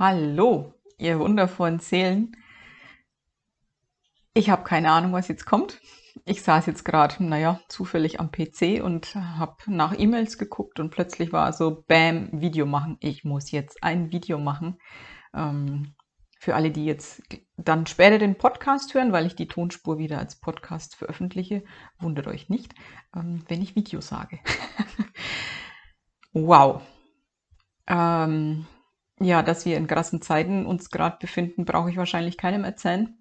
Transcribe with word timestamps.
Hallo, 0.00 0.72
ihr 0.96 1.18
wundervollen 1.18 1.78
Seelen. 1.78 2.34
Ich 4.32 4.48
habe 4.48 4.64
keine 4.64 4.92
Ahnung, 4.92 5.12
was 5.12 5.28
jetzt 5.28 5.44
kommt. 5.44 5.78
Ich 6.24 6.40
saß 6.40 6.64
jetzt 6.64 6.86
gerade, 6.86 7.22
naja, 7.22 7.60
zufällig 7.68 8.18
am 8.18 8.32
PC 8.32 8.82
und 8.82 9.14
habe 9.14 9.56
nach 9.66 9.94
E-Mails 9.98 10.38
geguckt 10.38 10.80
und 10.80 10.88
plötzlich 10.88 11.34
war 11.34 11.52
so, 11.52 11.84
bam, 11.86 12.30
Video 12.32 12.64
machen. 12.64 12.96
Ich 13.00 13.24
muss 13.24 13.50
jetzt 13.50 13.82
ein 13.82 14.10
Video 14.10 14.38
machen. 14.38 14.78
Ähm, 15.34 15.94
für 16.38 16.54
alle, 16.54 16.70
die 16.70 16.86
jetzt 16.86 17.22
dann 17.58 17.86
später 17.86 18.16
den 18.16 18.38
Podcast 18.38 18.94
hören, 18.94 19.12
weil 19.12 19.26
ich 19.26 19.36
die 19.36 19.48
Tonspur 19.48 19.98
wieder 19.98 20.18
als 20.18 20.40
Podcast 20.40 20.96
veröffentliche, 20.96 21.62
wundert 21.98 22.26
euch 22.26 22.48
nicht, 22.48 22.74
ähm, 23.14 23.44
wenn 23.48 23.60
ich 23.60 23.76
Video 23.76 24.00
sage. 24.00 24.38
wow. 26.32 26.80
Ähm, 27.86 28.66
ja, 29.20 29.42
dass 29.42 29.66
wir 29.66 29.76
in 29.76 29.86
krassen 29.86 30.22
Zeiten 30.22 30.66
uns 30.66 30.90
gerade 30.90 31.18
befinden, 31.20 31.64
brauche 31.64 31.90
ich 31.90 31.96
wahrscheinlich 31.96 32.36
keinem 32.36 32.64
erzählen. 32.64 33.18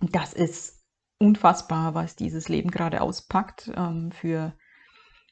Das 0.00 0.32
ist 0.32 0.82
unfassbar, 1.18 1.94
was 1.94 2.16
dieses 2.16 2.48
Leben 2.48 2.70
gerade 2.70 3.00
auspackt 3.00 3.70
ähm, 3.76 4.10
für, 4.10 4.54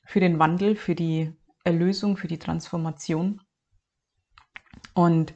für 0.05 0.21
den 0.21 0.39
Wandel, 0.39 0.77
für 0.77 0.95
die 0.95 1.33
Erlösung, 1.65 2.17
für 2.17 2.29
die 2.29 2.39
Transformation. 2.39 3.41
Und 4.95 5.35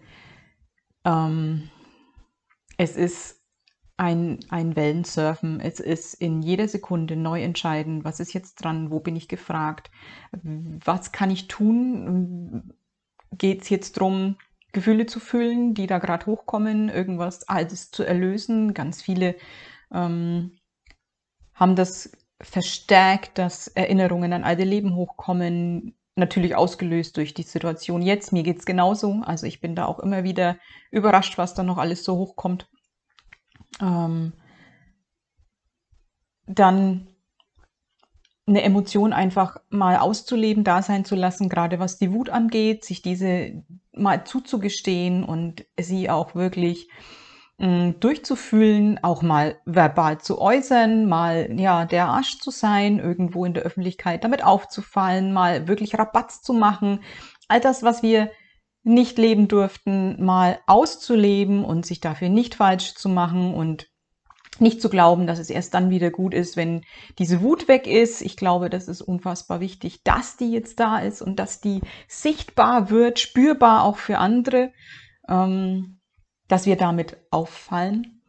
ähm, 1.05 1.69
es 2.77 2.97
ist 2.97 3.43
ein, 3.97 4.39
ein 4.48 4.77
Wellensurfen. 4.77 5.61
Es 5.61 5.81
ist 5.81 6.15
in 6.15 6.43
jeder 6.43 6.69
Sekunde 6.69 7.17
neu 7.17 7.43
entscheiden, 7.43 8.05
was 8.05 8.21
ist 8.21 8.33
jetzt 8.33 8.57
dran, 8.57 8.93
wo 8.93 9.01
bin 9.01 9.17
ich 9.17 9.29
gefragt, 9.29 9.91
was 10.33 11.11
kann 11.11 11.31
ich 11.31 11.48
tun, 11.48 12.73
geht 13.38 13.62
es 13.62 13.69
jetzt 13.69 13.97
darum, 13.97 14.37
Gefühle 14.73 15.06
zu 15.06 15.20
fühlen, 15.20 15.75
die 15.75 15.87
da 15.87 15.98
gerade 15.98 16.27
hochkommen, 16.27 16.88
irgendwas 16.88 17.48
Altes 17.48 17.91
zu 17.91 18.03
erlösen. 18.03 18.75
Ganz 18.75 19.03
viele 19.03 19.36
ähm, 19.92 20.59
haben 21.55 21.77
das 21.77 22.12
verstärkt, 22.41 23.39
dass 23.39 23.69
Erinnerungen 23.69 24.33
an 24.33 24.44
alte 24.44 24.64
Leben 24.64 24.97
hochkommen, 24.97 25.94
natürlich 26.17 26.55
ausgelöst 26.55 27.17
durch 27.17 27.34
die 27.34 27.42
Situation 27.42 28.03
jetzt. 28.03 28.33
Mir 28.33 28.42
geht 28.42 28.59
es 28.59 28.67
genauso. 28.67 29.22
Also 29.25 29.47
ich 29.47 29.61
bin 29.61 29.75
da 29.75 29.87
auch 29.87 30.00
immer 30.00 30.25
wieder 30.25 30.59
überrascht, 30.91 31.39
was 31.39 31.55
da 31.55 31.62
noch 31.62 31.78
alles 31.78 32.05
so 32.05 32.16
hochkommt. 32.16 32.69
Ähm, 33.81 34.33
dann 36.47 37.14
eine 38.47 38.62
Emotion 38.62 39.12
einfach 39.12 39.56
mal 39.70 39.97
auszuleben, 39.97 40.64
da 40.64 40.83
sein 40.83 41.05
zu 41.05 41.14
lassen, 41.14 41.48
gerade 41.48 41.78
was 41.78 41.98
die 41.98 42.12
Wut 42.12 42.28
angeht, 42.28 42.84
sich 42.84 43.00
diese 43.00 43.62
mal 43.92 44.25
zuzugestehen 44.25 45.25
und 45.25 45.64
sie 45.81 46.11
auch 46.11 46.34
wirklich 46.34 46.89
mh, 47.59 47.69
mm, 47.69 48.00
durchzufühlen, 48.00 49.03
auch 49.03 49.22
mal 49.22 49.56
verbal 49.65 50.19
zu 50.19 50.41
äußern, 50.41 51.06
mal 51.06 51.59
ja 51.59 51.87
der 51.87 52.06
Arsch 52.06 52.39
zu 52.39 52.50
sein, 52.50 52.98
irgendwo 52.98 53.45
in 53.45 53.55
der 53.55 53.62
Öffentlichkeit 53.62 54.25
damit 54.25 54.45
aufzufallen, 54.45 55.33
mal 55.33 55.69
wirklich 55.69 55.98
Rabatz 55.98 56.42
zu 56.42 56.53
machen, 56.53 57.00
all 57.48 57.61
das, 57.61 57.83
was 57.83 58.03
wir 58.03 58.31
nicht 58.83 59.17
leben 59.17 59.48
durften, 59.48 60.22
mal 60.22 60.59
auszuleben 60.67 61.65
und 61.65 61.87
sich 61.87 62.00
dafür 62.00 62.28
nicht 62.28 62.55
falsch 62.55 62.95
zu 62.95 63.09
machen 63.09 63.55
und 63.55 63.89
nicht 64.60 64.80
zu 64.80 64.88
glauben, 64.88 65.27
dass 65.27 65.38
es 65.38 65.50
erst 65.50 65.74
dann 65.74 65.91
wieder 65.91 66.10
gut 66.10 66.34
ist, 66.34 66.56
wenn 66.56 66.84
diese 67.19 67.42
Wut 67.42 67.69
weg 67.69 67.86
ist. 67.86 68.22
Ich 68.22 68.36
glaube, 68.36 68.70
das 68.70 68.88
ist 68.88 69.02
unfassbar 69.02 69.60
wichtig, 69.60 70.02
dass 70.05 70.36
die 70.36 70.52
jetzt 70.52 70.78
da 70.80 70.98
ist 70.98 71.22
und 71.22 71.38
dass 71.38 71.60
die 71.60 71.80
sichtbar 72.08 72.91
wird, 72.91 73.19
spürbar 73.19 73.82
auch 73.82 73.97
für 73.97 74.19
andere, 74.19 74.72
ähm, 75.28 76.00
dass 76.48 76.66
wir 76.66 76.77
damit 76.77 77.16
auffallen. 77.30 78.22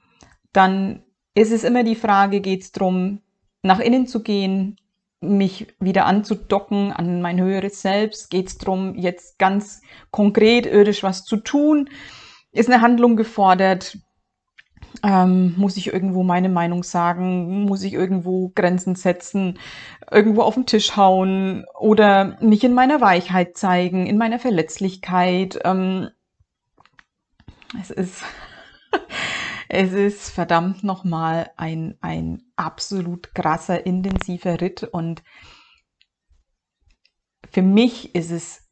Dann 0.51 1.03
ist 1.35 1.51
es 1.51 1.63
immer 1.63 1.83
die 1.83 1.95
Frage, 1.95 2.41
geht 2.41 2.63
es 2.63 2.71
darum, 2.71 3.21
nach 3.61 3.79
innen 3.79 4.07
zu 4.07 4.23
gehen, 4.23 4.77
mich 5.21 5.67
wieder 5.79 6.05
anzudocken 6.05 6.91
an 6.91 7.21
mein 7.21 7.41
höheres 7.41 7.81
Selbst? 7.81 8.29
Geht 8.29 8.47
es 8.47 8.57
darum, 8.57 8.95
jetzt 8.95 9.37
ganz 9.39 9.81
konkret 10.11 10.65
irdisch 10.65 11.03
was 11.03 11.25
zu 11.25 11.37
tun? 11.37 11.89
Ist 12.51 12.69
eine 12.69 12.81
Handlung 12.81 13.15
gefordert? 13.15 13.97
Ähm, 15.03 15.53
muss 15.57 15.77
ich 15.77 15.91
irgendwo 15.91 16.23
meine 16.23 16.49
Meinung 16.49 16.83
sagen? 16.83 17.65
Muss 17.65 17.83
ich 17.83 17.93
irgendwo 17.93 18.51
Grenzen 18.55 18.95
setzen? 18.95 19.59
Irgendwo 20.11 20.41
auf 20.41 20.55
den 20.55 20.65
Tisch 20.65 20.95
hauen? 20.95 21.65
Oder 21.79 22.37
mich 22.41 22.63
in 22.63 22.73
meiner 22.73 23.01
Weichheit 23.01 23.57
zeigen, 23.57 24.07
in 24.07 24.17
meiner 24.17 24.39
Verletzlichkeit? 24.39 25.59
Ähm, 25.63 26.09
es 27.79 27.89
ist, 27.89 28.23
es 29.69 29.93
ist 29.93 30.29
verdammt 30.29 30.83
nochmal 30.83 31.51
ein, 31.57 31.97
ein 32.01 32.43
absolut 32.55 33.33
krasser, 33.35 33.85
intensiver 33.85 34.61
Ritt 34.61 34.83
und 34.83 35.23
für 37.51 37.61
mich 37.61 38.15
ist 38.15 38.31
es 38.31 38.64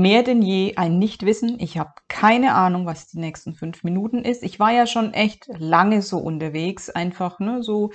mehr 0.00 0.22
denn 0.22 0.42
je 0.42 0.76
ein 0.76 0.98
Nichtwissen. 0.98 1.58
Ich 1.60 1.78
habe 1.78 1.92
keine 2.08 2.54
Ahnung, 2.54 2.86
was 2.86 3.08
die 3.08 3.18
nächsten 3.18 3.54
fünf 3.54 3.84
Minuten 3.84 4.18
ist. 4.18 4.42
Ich 4.42 4.58
war 4.60 4.72
ja 4.72 4.86
schon 4.86 5.12
echt 5.14 5.48
lange 5.58 6.02
so 6.02 6.18
unterwegs, 6.18 6.90
einfach 6.90 7.38
ne, 7.38 7.62
so 7.62 7.90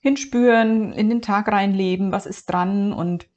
hinspüren, 0.00 0.92
in 0.92 1.08
den 1.08 1.22
Tag 1.22 1.48
reinleben, 1.48 2.12
was 2.12 2.26
ist 2.26 2.46
dran 2.46 2.92
und 2.92 3.28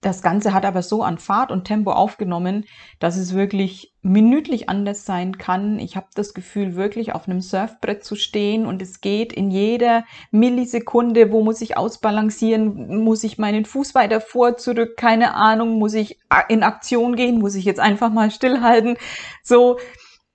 das 0.00 0.22
Ganze 0.22 0.54
hat 0.54 0.64
aber 0.64 0.82
so 0.82 1.02
an 1.02 1.18
Fahrt 1.18 1.50
und 1.50 1.64
Tempo 1.64 1.90
aufgenommen, 1.90 2.66
dass 3.00 3.16
es 3.16 3.34
wirklich 3.34 3.92
minütlich 4.00 4.68
anders 4.68 5.04
sein 5.04 5.38
kann. 5.38 5.80
Ich 5.80 5.96
habe 5.96 6.06
das 6.14 6.34
Gefühl, 6.34 6.76
wirklich 6.76 7.14
auf 7.14 7.26
einem 7.26 7.40
Surfbrett 7.40 8.04
zu 8.04 8.14
stehen 8.14 8.64
und 8.64 8.80
es 8.80 9.00
geht 9.00 9.32
in 9.32 9.50
jeder 9.50 10.04
Millisekunde, 10.30 11.32
wo 11.32 11.42
muss 11.42 11.60
ich 11.60 11.76
ausbalancieren, 11.76 13.02
muss 13.02 13.24
ich 13.24 13.38
meinen 13.38 13.64
Fuß 13.64 13.96
weiter 13.96 14.20
vor, 14.20 14.56
zurück, 14.56 14.96
keine 14.96 15.34
Ahnung, 15.34 15.80
muss 15.80 15.94
ich 15.94 16.20
in 16.48 16.62
Aktion 16.62 17.16
gehen, 17.16 17.40
muss 17.40 17.56
ich 17.56 17.64
jetzt 17.64 17.80
einfach 17.80 18.12
mal 18.12 18.30
stillhalten. 18.30 18.98
So. 19.42 19.78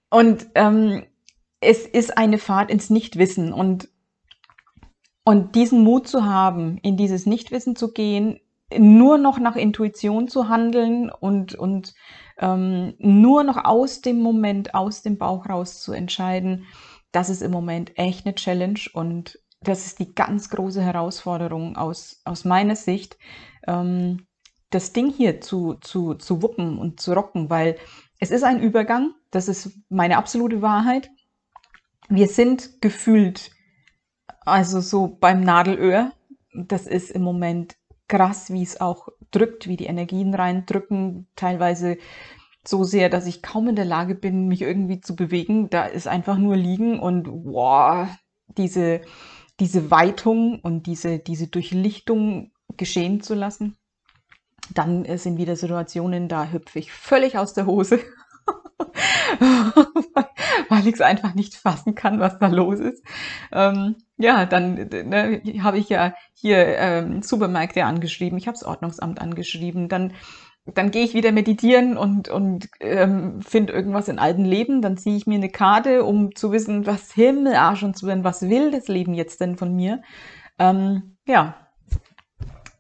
Und 0.10 0.48
ähm, 0.56 1.04
es 1.62 1.88
ist 1.88 2.18
eine 2.18 2.38
Fahrt 2.38 2.70
ins 2.70 2.90
Nichtwissen 2.90 3.54
und 3.54 3.88
und 5.26 5.56
diesen 5.56 5.84
Mut 5.84 6.06
zu 6.06 6.26
haben, 6.26 6.78
in 6.80 6.98
dieses 6.98 7.26
Nichtwissen 7.26 7.78
zu 7.78 7.94
gehen, 7.94 8.42
nur 8.80 9.18
noch 9.18 9.40
nach 9.40 9.56
Intuition 9.56 10.28
zu 10.28 10.50
handeln 10.50 11.10
und, 11.10 11.56
und 11.56 11.94
ähm, 12.38 12.94
nur 12.98 13.44
noch 13.44 13.64
aus 13.64 14.02
dem 14.02 14.22
Moment, 14.22 14.76
aus 14.76 15.02
dem 15.02 15.18
Bauch 15.18 15.48
raus 15.48 15.82
zu 15.82 15.94
entscheiden, 15.94 16.66
das 17.12 17.30
ist 17.30 17.42
im 17.42 17.52
Moment 17.52 17.98
echt 17.98 18.26
eine 18.26 18.36
Challenge 18.36 18.80
und 18.94 19.40
das 19.62 19.86
ist 19.86 20.00
die 20.00 20.14
ganz 20.14 20.50
große 20.50 20.82
Herausforderung 20.82 21.78
aus, 21.78 22.22
aus 22.26 22.44
meiner 22.44 22.76
Sicht, 22.76 23.18
ähm, 23.68 24.26
das 24.70 24.92
Ding 24.94 25.12
hier 25.12 25.40
zu, 25.40 25.76
zu, 25.76 26.16
zu 26.16 26.42
wuppen 26.42 26.78
und 26.78 27.00
zu 27.00 27.14
rocken, 27.14 27.50
weil 27.50 27.78
es 28.20 28.32
ist 28.32 28.44
ein 28.44 28.62
Übergang, 28.62 29.14
das 29.32 29.48
ist 29.48 29.72
meine 29.90 30.18
absolute 30.18 30.62
Wahrheit. 30.62 31.12
Wir 32.10 32.28
sind 32.28 32.82
gefühlt, 32.82 33.52
also 34.42 34.82
so 34.82 35.08
beim 35.08 35.42
Nadelöhr, 35.42 36.12
das 36.54 36.88
ist 36.88 37.12
im 37.12 37.22
Moment 37.22 37.76
krass, 38.14 38.54
wie 38.54 38.62
es 38.62 38.80
auch 38.80 39.08
drückt, 39.32 39.68
wie 39.68 39.76
die 39.76 39.88
Energien 39.88 40.36
reindrücken, 40.36 41.28
teilweise 41.36 41.98
so 42.64 42.84
sehr, 42.84 43.10
dass 43.10 43.26
ich 43.26 43.42
kaum 43.42 43.68
in 43.68 43.76
der 43.76 43.86
Lage 43.86 44.14
bin, 44.14 44.48
mich 44.48 44.62
irgendwie 44.62 45.02
zu 45.02 45.16
bewegen. 45.16 45.70
Da 45.72 45.86
ist 45.86 46.08
einfach 46.08 46.38
nur 46.38 46.56
liegen 46.56 47.00
und 47.00 47.28
wow, 47.28 48.08
diese, 48.56 49.02
diese 49.60 49.90
Weitung 49.90 50.60
und 50.60 50.86
diese, 50.86 51.18
diese 51.18 51.48
Durchlichtung 51.48 52.52
geschehen 52.78 53.22
zu 53.22 53.34
lassen. 53.34 53.78
Dann 54.76 55.06
sind 55.18 55.38
wieder 55.38 55.56
Situationen, 55.56 56.30
da 56.30 56.52
hüpfe 56.52 56.78
ich 56.78 56.92
völlig 56.92 57.38
aus 57.40 57.54
der 57.54 57.66
Hose, 57.66 58.00
weil 60.70 60.88
ich 60.88 60.96
es 60.96 61.02
einfach 61.02 61.34
nicht 61.34 61.56
fassen 61.56 61.96
kann, 61.96 62.20
was 62.20 62.40
da 62.40 62.48
los 62.48 62.80
ist. 62.80 63.04
Ähm, 63.52 63.96
ja, 64.18 64.46
dann 64.46 64.76
ne, 64.76 65.42
habe 65.62 65.78
ich 65.78 65.90
ja 65.90 66.14
hier 66.34 66.78
ähm, 66.78 67.22
Supermärkte 67.22 67.86
angeschrieben, 67.86 68.38
ich 68.38 68.48
habe 68.48 68.58
das 68.58 68.68
Ordnungsamt 68.68 69.22
angeschrieben, 69.22 69.90
dann 69.90 70.14
dann 70.66 70.92
gehe 70.92 71.04
ich 71.04 71.14
wieder 71.14 71.34
meditieren 71.34 71.98
und, 71.98 72.30
und 72.30 72.70
ähm, 72.80 73.42
finde 73.42 73.74
irgendwas 73.74 74.08
in 74.08 74.18
alten 74.18 74.46
Leben. 74.46 74.82
Dann 74.82 74.96
ziehe 74.96 75.18
ich 75.18 75.28
mir 75.28 75.36
eine 75.36 75.50
Karte, 75.50 76.06
um 76.06 76.36
zu 76.36 76.54
wissen, 76.54 76.86
was 76.86 77.12
Himmel, 77.12 77.56
Arsch 77.56 77.84
und 77.84 77.98
Zwirn, 77.98 78.24
was 78.24 78.44
will 78.44 78.72
das 78.72 78.88
Leben 78.88 79.14
jetzt 79.14 79.42
denn 79.42 79.58
von 79.58 79.76
mir? 79.76 80.02
Ähm, 80.58 81.18
ja, 81.28 81.56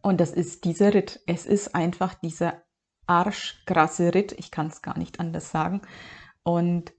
und 0.01 0.21
das 0.21 0.31
ist 0.31 0.65
dieser 0.65 0.93
Ritt. 0.93 1.21
Es 1.27 1.45
ist 1.45 1.75
einfach 1.75 2.13
dieser 2.13 2.62
arschkrasse 3.07 4.13
Ritt. 4.13 4.33
Ich 4.37 4.51
kann 4.51 4.67
es 4.67 4.81
gar 4.81 4.97
nicht 4.97 5.19
anders 5.19 5.51
sagen. 5.51 5.81
Und 6.43 6.93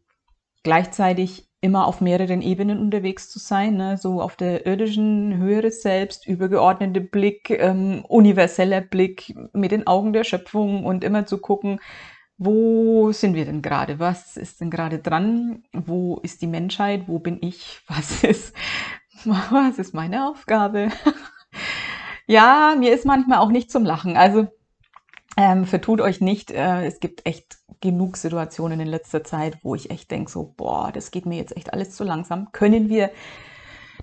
gleichzeitig 0.62 1.48
immer 1.60 1.86
auf 1.86 2.02
mehreren 2.02 2.42
Ebenen 2.42 2.78
unterwegs 2.78 3.30
zu 3.30 3.38
sein, 3.38 3.76
ne? 3.76 3.96
so 3.96 4.20
auf 4.20 4.36
der 4.36 4.66
irdischen, 4.66 5.38
höheres 5.38 5.80
Selbst, 5.80 6.26
übergeordnete 6.26 7.00
Blick, 7.00 7.48
ähm, 7.48 8.04
universeller 8.06 8.82
Blick 8.82 9.34
mit 9.54 9.72
den 9.72 9.86
Augen 9.86 10.12
der 10.12 10.24
Schöpfung 10.24 10.84
und 10.84 11.04
immer 11.04 11.24
zu 11.24 11.38
gucken, 11.38 11.80
wo 12.36 13.12
sind 13.12 13.34
wir 13.34 13.46
denn 13.46 13.62
gerade? 13.62 13.98
Was 13.98 14.36
ist 14.36 14.60
denn 14.60 14.70
gerade 14.70 14.98
dran? 14.98 15.62
Wo 15.72 16.18
ist 16.22 16.42
die 16.42 16.46
Menschheit? 16.46 17.04
Wo 17.06 17.18
bin 17.18 17.38
ich? 17.40 17.80
Was 17.88 18.24
ist, 18.24 18.54
was 19.24 19.78
ist 19.78 19.94
meine 19.94 20.28
Aufgabe? 20.28 20.88
ja, 22.26 22.74
mir 22.78 22.92
ist 22.92 23.06
manchmal 23.06 23.38
auch 23.38 23.50
nicht 23.50 23.70
zum 23.70 23.84
Lachen. 23.84 24.18
Also 24.18 24.48
ähm, 25.36 25.64
vertut 25.64 26.00
euch 26.00 26.20
nicht. 26.20 26.50
Äh, 26.50 26.86
es 26.86 27.00
gibt 27.00 27.26
echt 27.26 27.58
genug 27.80 28.16
Situationen 28.16 28.80
in 28.80 28.88
letzter 28.88 29.24
Zeit, 29.24 29.58
wo 29.62 29.74
ich 29.74 29.90
echt 29.90 30.10
denke, 30.10 30.30
so, 30.30 30.54
boah, 30.56 30.90
das 30.92 31.10
geht 31.10 31.26
mir 31.26 31.36
jetzt 31.36 31.56
echt 31.56 31.72
alles 31.72 31.94
zu 31.96 32.04
langsam. 32.04 32.52
Können 32.52 32.88
wir 32.88 33.10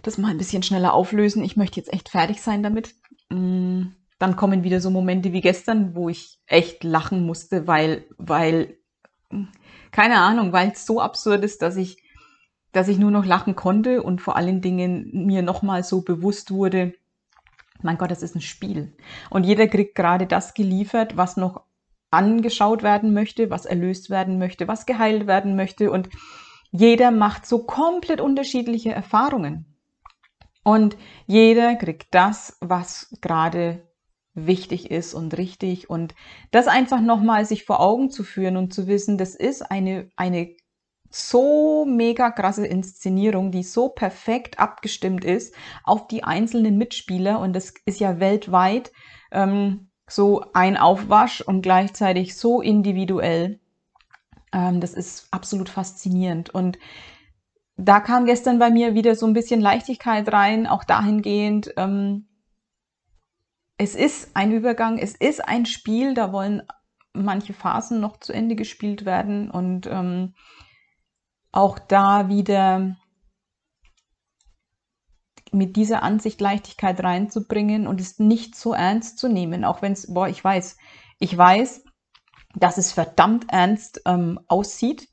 das 0.02 0.18
mal 0.18 0.32
ein 0.32 0.38
bisschen 0.38 0.64
schneller 0.64 0.94
auflösen? 0.94 1.44
Ich 1.44 1.58
möchte 1.58 1.80
jetzt 1.80 1.94
echt 1.94 2.10
fertig 2.10 2.42
sein 2.42 2.64
damit. 2.64 2.96
Mm 3.30 3.88
dann 4.22 4.36
kommen 4.36 4.64
wieder 4.64 4.80
so 4.80 4.92
Momente 4.92 5.34
wie 5.34 5.42
gestern, 5.42 5.96
wo 5.96 6.08
ich 6.08 6.40
echt 6.46 6.84
lachen 6.84 7.26
musste, 7.26 7.66
weil, 7.66 8.06
weil, 8.20 8.78
keine 9.92 10.20
Ahnung, 10.20 10.54
weil 10.54 10.70
es 10.72 10.86
so 10.86 11.02
absurd 11.02 11.44
ist, 11.44 11.64
dass 11.64 11.76
ich, 11.76 11.98
dass 12.72 12.88
ich 12.88 13.00
nur 13.00 13.10
noch 13.10 13.26
lachen 13.26 13.56
konnte 13.56 14.04
und 14.04 14.22
vor 14.22 14.36
allen 14.36 14.62
Dingen 14.62 15.10
mir 15.12 15.42
nochmal 15.42 15.84
so 15.84 16.02
bewusst 16.02 16.52
wurde, 16.52 16.94
mein 17.84 17.98
Gott, 17.98 18.12
das 18.12 18.24
ist 18.24 18.36
ein 18.36 18.42
Spiel. 18.42 18.94
Und 19.30 19.44
jeder 19.44 19.68
kriegt 19.68 19.96
gerade 19.96 20.28
das 20.28 20.54
geliefert, 20.54 21.18
was 21.18 21.38
noch 21.38 21.64
angeschaut 22.12 22.84
werden 22.84 23.14
möchte, 23.14 23.50
was 23.50 23.66
erlöst 23.66 24.10
werden 24.10 24.38
möchte, 24.38 24.68
was 24.68 24.86
geheilt 24.86 25.28
werden 25.28 25.56
möchte. 25.56 25.92
Und 25.92 26.10
jeder 26.72 27.12
macht 27.12 27.46
so 27.46 27.64
komplett 27.64 28.22
unterschiedliche 28.22 28.92
Erfahrungen. 28.92 29.66
Und 30.64 30.98
jeder 31.26 31.76
kriegt 31.76 32.14
das, 32.14 32.58
was 32.62 33.18
gerade 33.22 33.88
wichtig 34.34 34.92
ist 34.92 35.14
und 35.14 35.38
richtig 35.38 35.90
und 35.90 36.16
das 36.52 36.68
einfach 36.68 37.02
nochmal 37.02 37.46
sich 37.46 37.66
vor 37.66 37.82
Augen 37.82 38.10
zu 38.10 38.24
führen 38.24 38.56
und 38.56 38.74
zu 38.74 38.88
wissen, 38.88 39.18
das 39.18 39.36
ist 39.36 39.62
eine, 39.70 40.10
eine 40.16 40.56
so 41.12 41.86
mega 41.86 42.32
krasse 42.32 42.66
Inszenierung, 42.66 43.52
die 43.52 43.64
so 43.64 43.90
perfekt 43.90 44.60
abgestimmt 44.60 45.26
ist 45.26 45.54
auf 45.84 46.08
die 46.08 46.24
einzelnen 46.24 46.78
Mitspieler. 46.78 47.40
Und 47.40 47.54
das 47.54 47.74
ist 47.86 48.00
ja 48.00 48.20
weltweit 48.20 48.92
ähm, 49.32 49.90
so 50.10 50.46
ein 50.54 50.78
Aufwasch 50.78 51.42
und 51.42 51.62
gleichzeitig 51.62 52.36
so 52.36 52.62
individuell. 52.62 53.60
Ähm, 54.54 54.80
das 54.80 54.94
ist 54.94 55.28
absolut 55.32 55.70
faszinierend. 55.70 56.50
Und 56.50 56.80
da 57.78 58.00
kam 58.00 58.26
gestern 58.26 58.58
bei 58.58 58.70
mir 58.70 58.96
wieder 58.96 59.16
so 59.16 59.26
ein 59.26 59.34
bisschen 59.34 59.62
Leichtigkeit 59.62 60.32
rein, 60.32 60.66
auch 60.66 60.84
dahingehend, 60.84 61.74
ähm, 61.78 62.28
es 63.78 63.96
ist 63.96 64.36
ein 64.36 64.52
Übergang, 64.52 65.00
es 65.00 65.16
ist 65.16 65.44
ein 65.44 65.66
Spiel, 65.66 66.14
da 66.14 66.32
wollen 66.32 66.62
manche 67.14 67.54
Phasen 67.54 68.00
noch 68.00 68.20
zu 68.20 68.32
Ende 68.32 68.56
gespielt 68.56 69.06
werden. 69.06 69.50
Und 69.50 69.88
ähm, 69.88 70.36
auch 71.52 71.80
da 71.80 72.30
wieder 72.30 72.96
mit 75.52 75.76
dieser 75.76 76.02
Ansicht 76.04 76.40
Leichtigkeit 76.40 77.04
reinzubringen 77.04 77.88
und 77.88 78.00
es 78.00 78.20
nicht 78.20 78.56
so 78.56 78.74
ernst 78.74 79.18
zu 79.18 79.28
nehmen, 79.28 79.66
auch 79.66 79.82
wenn 79.82 79.92
es, 79.92 80.14
boah, 80.14 80.28
ich 80.28 80.42
weiß, 80.42 80.78
ich 81.20 81.38
weiß, 81.38 81.84
dass 82.56 82.78
es 82.78 82.92
verdammt 82.94 83.46
ernst 83.50 84.02
ähm, 84.06 84.40
aussieht 84.48 85.10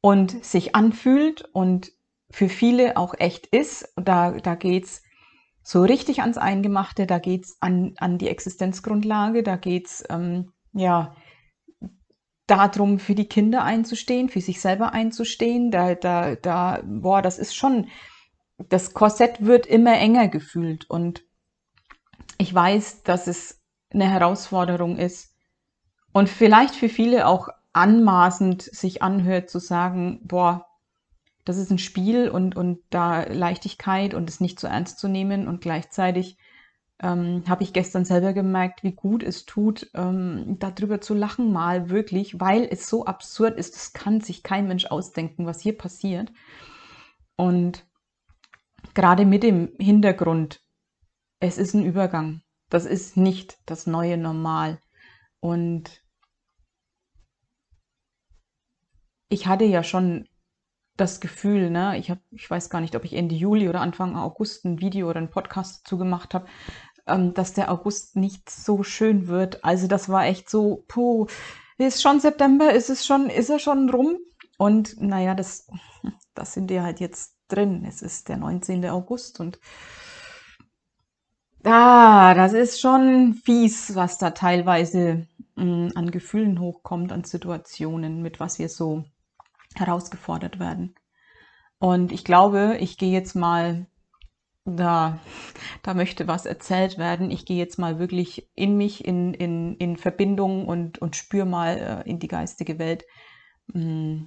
und 0.00 0.44
sich 0.44 0.74
anfühlt 0.74 1.42
und 1.52 1.92
für 2.30 2.48
viele 2.48 2.96
auch 2.96 3.14
echt 3.18 3.46
ist. 3.46 3.92
Da, 3.96 4.32
da 4.32 4.54
geht 4.54 4.84
es 4.84 5.02
so 5.62 5.82
richtig 5.82 6.20
ans 6.20 6.38
Eingemachte, 6.38 7.06
da 7.06 7.18
geht's 7.18 7.56
an, 7.60 7.94
an 7.98 8.18
die 8.18 8.28
Existenzgrundlage, 8.28 9.42
da 9.42 9.56
geht's 9.56 10.04
ähm, 10.08 10.52
ja 10.72 11.14
darum, 12.46 12.98
für 12.98 13.14
die 13.14 13.28
Kinder 13.28 13.64
einzustehen, 13.64 14.28
für 14.28 14.40
sich 14.40 14.60
selber 14.60 14.92
einzustehen. 14.92 15.70
Da, 15.70 15.94
da, 15.94 16.36
da, 16.36 16.82
boah, 16.84 17.22
das 17.22 17.38
ist 17.38 17.54
schon, 17.54 17.88
das 18.68 18.94
Korsett 18.94 19.44
wird 19.44 19.66
immer 19.66 19.98
enger 19.98 20.28
gefühlt 20.28 20.88
und 20.88 21.22
ich 22.38 22.54
weiß, 22.54 23.02
dass 23.02 23.26
es 23.26 23.60
eine 23.90 24.10
Herausforderung 24.10 24.96
ist 24.96 25.34
und 26.12 26.28
vielleicht 26.28 26.74
für 26.74 26.88
viele 26.88 27.26
auch 27.26 27.48
anmaßend 27.72 28.62
sich 28.62 29.02
anhört 29.02 29.50
zu 29.50 29.58
sagen, 29.58 30.20
boah, 30.22 30.66
das 31.44 31.58
ist 31.58 31.70
ein 31.70 31.78
Spiel 31.78 32.28
und, 32.28 32.56
und 32.56 32.80
da 32.90 33.22
Leichtigkeit 33.22 34.14
und 34.14 34.28
es 34.28 34.40
nicht 34.40 34.58
so 34.58 34.66
ernst 34.66 34.98
zu 34.98 35.08
nehmen. 35.08 35.46
Und 35.46 35.60
gleichzeitig 35.60 36.38
ähm, 37.02 37.44
habe 37.48 37.62
ich 37.62 37.72
gestern 37.72 38.04
selber 38.04 38.32
gemerkt, 38.32 38.82
wie 38.82 38.92
gut 38.92 39.22
es 39.22 39.44
tut, 39.44 39.90
ähm, 39.94 40.56
darüber 40.58 41.00
zu 41.00 41.14
lachen 41.14 41.52
mal 41.52 41.90
wirklich, 41.90 42.40
weil 42.40 42.66
es 42.70 42.88
so 42.88 43.04
absurd 43.04 43.58
ist. 43.58 43.74
Das 43.74 43.92
kann 43.92 44.20
sich 44.20 44.42
kein 44.42 44.66
Mensch 44.66 44.86
ausdenken, 44.86 45.46
was 45.46 45.60
hier 45.60 45.76
passiert. 45.76 46.32
Und 47.36 47.86
gerade 48.94 49.26
mit 49.26 49.42
dem 49.42 49.72
Hintergrund, 49.78 50.62
es 51.40 51.58
ist 51.58 51.74
ein 51.74 51.84
Übergang. 51.84 52.42
Das 52.70 52.86
ist 52.86 53.16
nicht 53.16 53.58
das 53.66 53.86
neue 53.86 54.16
Normal. 54.16 54.80
Und 55.40 56.02
ich 59.28 59.46
hatte 59.46 59.64
ja 59.64 59.82
schon 59.82 60.26
das 60.96 61.20
Gefühl, 61.20 61.70
ne, 61.70 61.98
ich 61.98 62.10
habe, 62.10 62.20
ich 62.30 62.50
weiß 62.50 62.70
gar 62.70 62.80
nicht, 62.80 62.96
ob 62.96 63.04
ich 63.04 63.12
Ende 63.12 63.34
Juli 63.34 63.68
oder 63.68 63.82
Anfang 63.82 64.16
August 64.16 64.64
ein 64.64 64.80
Video 64.80 65.10
oder 65.10 65.18
einen 65.18 65.30
Podcast 65.30 65.82
dazu 65.84 65.98
gemacht 65.98 66.32
habe, 66.32 66.46
ähm, 67.06 67.34
dass 67.34 67.52
der 67.52 67.70
August 67.70 68.16
nicht 68.16 68.50
so 68.50 68.82
schön 68.82 69.28
wird. 69.28 69.64
Also 69.64 69.86
das 69.86 70.08
war 70.08 70.26
echt 70.26 70.50
so, 70.50 70.84
puh, 70.88 71.26
ist 71.78 72.02
schon 72.02 72.20
September, 72.20 72.72
ist 72.72 72.90
es 72.90 73.06
schon, 73.06 73.28
ist 73.28 73.50
er 73.50 73.58
schon 73.58 73.90
rum? 73.90 74.18
Und 74.58 75.00
naja, 75.00 75.34
das, 75.34 75.68
das 76.34 76.54
sind 76.54 76.70
wir 76.70 76.82
halt 76.82 77.00
jetzt 77.00 77.36
drin. 77.48 77.84
Es 77.86 78.02
ist 78.02 78.28
der 78.28 78.38
19. 78.38 78.86
August 78.86 79.40
und 79.40 79.58
ah, 81.64 82.34
das 82.34 82.52
ist 82.52 82.80
schon 82.80 83.34
fies, 83.34 83.94
was 83.94 84.18
da 84.18 84.30
teilweise 84.30 85.26
mh, 85.56 85.64
mm, 85.64 85.92
an 85.94 86.10
Gefühlen 86.10 86.60
hochkommt, 86.60 87.12
an 87.12 87.24
Situationen, 87.24 88.22
mit 88.22 88.40
was 88.40 88.58
wir 88.58 88.68
so 88.68 89.04
herausgefordert 89.74 90.58
werden. 90.58 90.94
Und 91.78 92.12
ich 92.12 92.24
glaube, 92.24 92.78
ich 92.80 92.96
gehe 92.96 93.12
jetzt 93.12 93.34
mal, 93.34 93.86
da, 94.66 95.20
da 95.82 95.94
möchte 95.94 96.26
was 96.26 96.44
erzählt 96.44 96.98
werden. 96.98 97.30
Ich 97.30 97.46
gehe 97.46 97.56
jetzt 97.56 97.78
mal 97.78 97.98
wirklich 97.98 98.50
in 98.54 98.76
mich, 98.76 99.04
in, 99.04 99.32
in, 99.32 99.76
in 99.76 99.96
Verbindung 99.96 100.66
und, 100.66 100.98
und 100.98 101.14
spüre 101.14 101.46
mal 101.46 102.04
äh, 102.04 102.10
in 102.10 102.18
die 102.18 102.28
geistige 102.28 102.78
Welt 102.78 103.04
mm, 103.68 104.24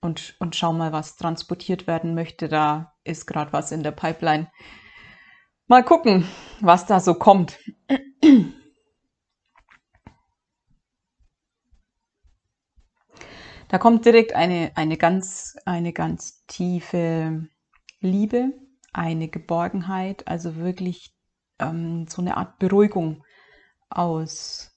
und, 0.00 0.36
und 0.40 0.56
schau 0.56 0.72
mal, 0.72 0.92
was 0.92 1.16
transportiert 1.16 1.86
werden 1.86 2.14
möchte. 2.14 2.48
Da 2.48 2.94
ist 3.04 3.26
gerade 3.26 3.52
was 3.52 3.70
in 3.70 3.84
der 3.84 3.92
Pipeline. 3.92 4.50
Mal 5.68 5.84
gucken, 5.84 6.26
was 6.60 6.86
da 6.86 6.98
so 6.98 7.14
kommt. 7.14 7.58
Da 13.68 13.78
kommt 13.78 14.04
direkt 14.04 14.32
eine, 14.34 14.72
eine, 14.74 14.96
ganz, 14.96 15.54
eine 15.64 15.92
ganz 15.92 16.44
tiefe 16.48 17.46
Liebe, 18.00 18.52
eine 18.92 19.28
Geborgenheit, 19.28 20.26
also 20.26 20.56
wirklich 20.56 21.14
ähm, 21.58 22.06
so 22.08 22.22
eine 22.22 22.36
Art 22.36 22.58
Beruhigung 22.58 23.24
aus, 23.88 24.72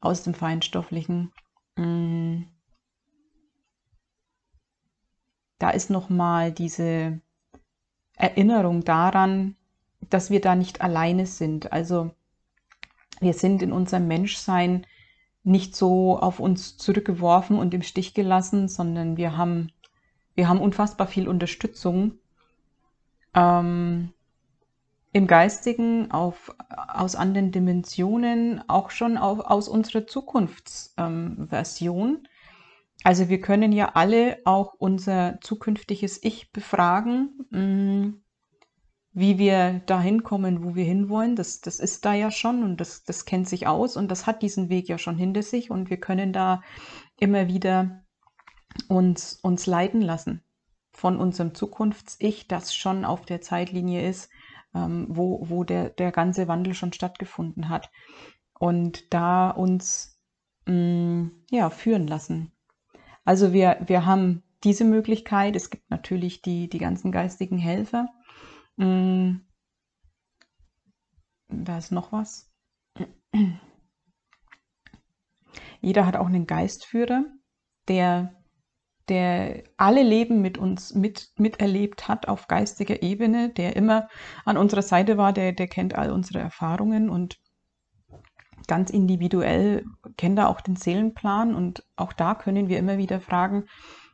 aus 0.00 0.22
dem 0.22 0.34
Feinstofflichen. 0.34 1.32
Mm. 1.76 2.42
Da 5.58 5.70
ist 5.70 5.90
nochmal 5.90 6.52
diese 6.52 7.20
Erinnerung 8.16 8.84
daran, 8.84 9.56
dass 10.10 10.30
wir 10.30 10.40
da 10.40 10.54
nicht 10.54 10.82
alleine 10.82 11.26
sind. 11.26 11.72
Also 11.72 12.10
wir 13.20 13.32
sind 13.32 13.62
in 13.62 13.72
unserem 13.72 14.06
Menschsein 14.06 14.86
nicht 15.42 15.76
so 15.76 16.18
auf 16.18 16.40
uns 16.40 16.76
zurückgeworfen 16.76 17.58
und 17.58 17.74
im 17.74 17.82
Stich 17.82 18.14
gelassen, 18.14 18.68
sondern 18.68 19.16
wir 19.16 19.36
haben, 19.36 19.72
wir 20.34 20.48
haben 20.48 20.60
unfassbar 20.60 21.06
viel 21.06 21.28
Unterstützung 21.28 22.18
ähm, 23.34 24.12
im 25.12 25.26
Geistigen, 25.26 26.10
auf, 26.10 26.54
aus 26.88 27.14
anderen 27.14 27.52
Dimensionen, 27.52 28.68
auch 28.68 28.90
schon 28.90 29.16
auf, 29.16 29.40
aus 29.40 29.68
unserer 29.68 30.06
Zukunftsversion. 30.06 32.08
Ähm, 32.08 32.26
also 33.04 33.28
wir 33.28 33.40
können 33.40 33.72
ja 33.72 33.92
alle 33.94 34.38
auch 34.44 34.74
unser 34.74 35.38
zukünftiges 35.40 36.22
Ich 36.22 36.52
befragen. 36.52 37.46
Mh, 37.50 37.60
mm, 37.60 38.20
wie 39.16 39.38
wir 39.38 39.80
dahin 39.86 40.24
kommen, 40.24 40.64
wo 40.64 40.74
wir 40.74 40.84
hinwollen, 40.84 41.36
das, 41.36 41.60
das 41.60 41.78
ist 41.78 42.04
da 42.04 42.14
ja 42.14 42.32
schon 42.32 42.64
und 42.64 42.80
das, 42.80 43.04
das 43.04 43.24
kennt 43.24 43.48
sich 43.48 43.68
aus 43.68 43.96
und 43.96 44.10
das 44.10 44.26
hat 44.26 44.42
diesen 44.42 44.68
Weg 44.68 44.88
ja 44.88 44.98
schon 44.98 45.16
hinter 45.16 45.42
sich 45.42 45.70
und 45.70 45.88
wir 45.88 45.98
können 45.98 46.32
da 46.32 46.62
immer 47.16 47.46
wieder 47.46 48.04
uns, 48.88 49.38
uns 49.40 49.66
leiten 49.66 50.02
lassen 50.02 50.43
von 50.94 51.18
unserem 51.18 51.54
Zukunfts-Ich, 51.54 52.48
das 52.48 52.74
schon 52.74 53.04
auf 53.04 53.26
der 53.26 53.40
Zeitlinie 53.40 54.08
ist, 54.08 54.30
ähm, 54.74 55.06
wo, 55.08 55.48
wo 55.48 55.64
der, 55.64 55.90
der 55.90 56.12
ganze 56.12 56.48
Wandel 56.48 56.74
schon 56.74 56.92
stattgefunden 56.92 57.68
hat. 57.68 57.90
Und 58.58 59.12
da 59.12 59.50
uns 59.50 60.18
mh, 60.66 60.74
mm, 60.74 61.30
ja, 61.50 61.70
führen 61.70 62.06
lassen. 62.06 62.52
Also 63.24 63.52
wir, 63.52 63.78
wir 63.86 64.06
haben 64.06 64.42
diese 64.62 64.84
Möglichkeit. 64.84 65.56
Es 65.56 65.70
gibt 65.70 65.90
natürlich 65.90 66.42
die, 66.42 66.68
die 66.68 66.78
ganzen 66.78 67.10
geistigen 67.12 67.58
Helfer. 67.58 68.08
Mm, 68.76 69.38
da 71.48 71.78
ist 71.78 71.92
noch 71.92 72.12
was. 72.12 72.52
Jeder 75.80 76.06
hat 76.06 76.16
auch 76.16 76.26
einen 76.26 76.46
Geistführer, 76.46 77.24
der, 77.88 78.43
der 79.08 79.64
alle 79.76 80.02
Leben 80.02 80.40
mit 80.40 80.58
uns 80.58 80.94
mit, 80.94 81.30
miterlebt 81.36 82.08
hat 82.08 82.28
auf 82.28 82.48
geistiger 82.48 83.02
Ebene, 83.02 83.50
der 83.50 83.76
immer 83.76 84.08
an 84.44 84.56
unserer 84.56 84.82
Seite 84.82 85.16
war, 85.16 85.32
der, 85.32 85.52
der 85.52 85.68
kennt 85.68 85.94
all 85.94 86.10
unsere 86.10 86.38
Erfahrungen 86.38 87.10
und 87.10 87.38
ganz 88.66 88.90
individuell 88.90 89.84
kennt 90.16 90.38
er 90.38 90.48
auch 90.48 90.60
den 90.60 90.76
Seelenplan 90.76 91.54
und 91.54 91.84
auch 91.96 92.12
da 92.12 92.34
können 92.34 92.68
wir 92.68 92.78
immer 92.78 92.96
wieder 92.96 93.20
fragen, 93.20 93.64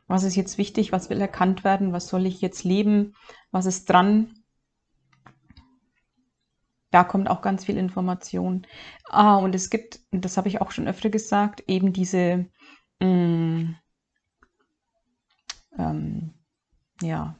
was 0.07 0.23
ist 0.23 0.35
jetzt 0.35 0.57
wichtig, 0.57 0.91
was 0.91 1.09
will 1.09 1.21
erkannt 1.21 1.63
werden, 1.63 1.93
was 1.93 2.07
soll 2.07 2.25
ich 2.25 2.41
jetzt 2.41 2.65
leben, 2.65 3.13
was 3.51 3.65
ist 3.65 3.89
dran, 3.89 4.41
da 6.91 7.05
kommt 7.05 7.29
auch 7.29 7.41
ganz 7.41 7.65
viel 7.65 7.77
Information. 7.77 8.67
Ah, 9.09 9.37
und 9.37 9.55
es 9.55 9.69
gibt, 9.69 10.01
das 10.11 10.37
habe 10.37 10.49
ich 10.49 10.61
auch 10.61 10.71
schon 10.71 10.87
öfter 10.87 11.09
gesagt, 11.09 11.63
eben 11.67 11.93
diese, 11.93 12.49
mh, 12.99 13.07
mm, 13.07 13.75
ähm, 15.77 16.33
ja, 17.01 17.35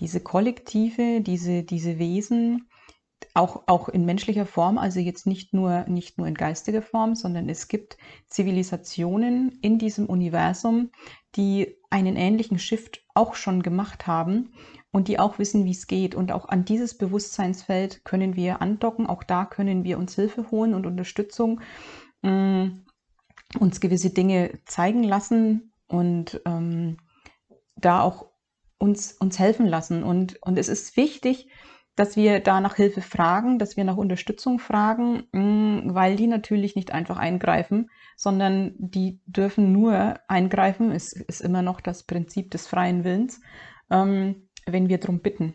diese 0.00 0.20
Kollektive, 0.20 1.20
diese, 1.20 1.62
diese 1.62 1.98
Wesen, 1.98 2.68
auch, 3.32 3.64
auch 3.66 3.88
in 3.88 4.04
menschlicher 4.04 4.46
Form, 4.46 4.78
also 4.78 5.00
jetzt 5.00 5.26
nicht 5.26 5.52
nur, 5.52 5.84
nicht 5.88 6.18
nur 6.18 6.26
in 6.26 6.34
geistiger 6.34 6.82
Form, 6.82 7.14
sondern 7.14 7.48
es 7.48 7.68
gibt 7.68 7.96
Zivilisationen 8.28 9.58
in 9.60 9.78
diesem 9.78 10.06
Universum, 10.06 10.90
die 11.34 11.76
einen 11.90 12.16
ähnlichen 12.16 12.58
Shift 12.58 13.04
auch 13.14 13.34
schon 13.34 13.62
gemacht 13.62 14.06
haben 14.06 14.52
und 14.92 15.08
die 15.08 15.18
auch 15.18 15.38
wissen, 15.38 15.64
wie 15.64 15.72
es 15.72 15.86
geht. 15.86 16.14
Und 16.14 16.32
auch 16.32 16.48
an 16.48 16.64
dieses 16.64 16.96
Bewusstseinsfeld 16.96 18.04
können 18.04 18.36
wir 18.36 18.62
andocken. 18.62 19.06
Auch 19.06 19.24
da 19.24 19.44
können 19.44 19.84
wir 19.84 19.98
uns 19.98 20.14
Hilfe 20.14 20.50
holen 20.50 20.74
und 20.74 20.86
Unterstützung, 20.86 21.60
äh, 22.22 22.68
uns 23.58 23.80
gewisse 23.80 24.10
Dinge 24.10 24.60
zeigen 24.64 25.02
lassen 25.02 25.72
und 25.88 26.40
ähm, 26.46 26.98
da 27.76 28.02
auch 28.02 28.26
uns, 28.78 29.12
uns 29.12 29.38
helfen 29.38 29.66
lassen. 29.66 30.02
Und, 30.02 30.40
und 30.42 30.58
es 30.58 30.68
ist 30.68 30.96
wichtig, 30.96 31.48
dass 31.96 32.16
wir 32.16 32.40
da 32.40 32.60
nach 32.60 32.76
Hilfe 32.76 33.00
fragen, 33.00 33.58
dass 33.58 33.76
wir 33.76 33.84
nach 33.84 33.96
Unterstützung 33.96 34.58
fragen, 34.58 35.28
mm, 35.32 35.94
weil 35.94 36.16
die 36.16 36.26
natürlich 36.26 36.74
nicht 36.74 36.92
einfach 36.92 37.18
eingreifen, 37.18 37.90
sondern 38.16 38.74
die 38.78 39.20
dürfen 39.26 39.72
nur 39.72 40.18
eingreifen, 40.28 40.90
es 40.90 41.12
ist 41.12 41.40
immer 41.40 41.62
noch 41.62 41.80
das 41.80 42.02
Prinzip 42.02 42.50
des 42.50 42.66
freien 42.66 43.04
Willens, 43.04 43.40
ähm, 43.90 44.48
wenn 44.66 44.88
wir 44.88 44.98
darum 44.98 45.20
bitten. 45.20 45.54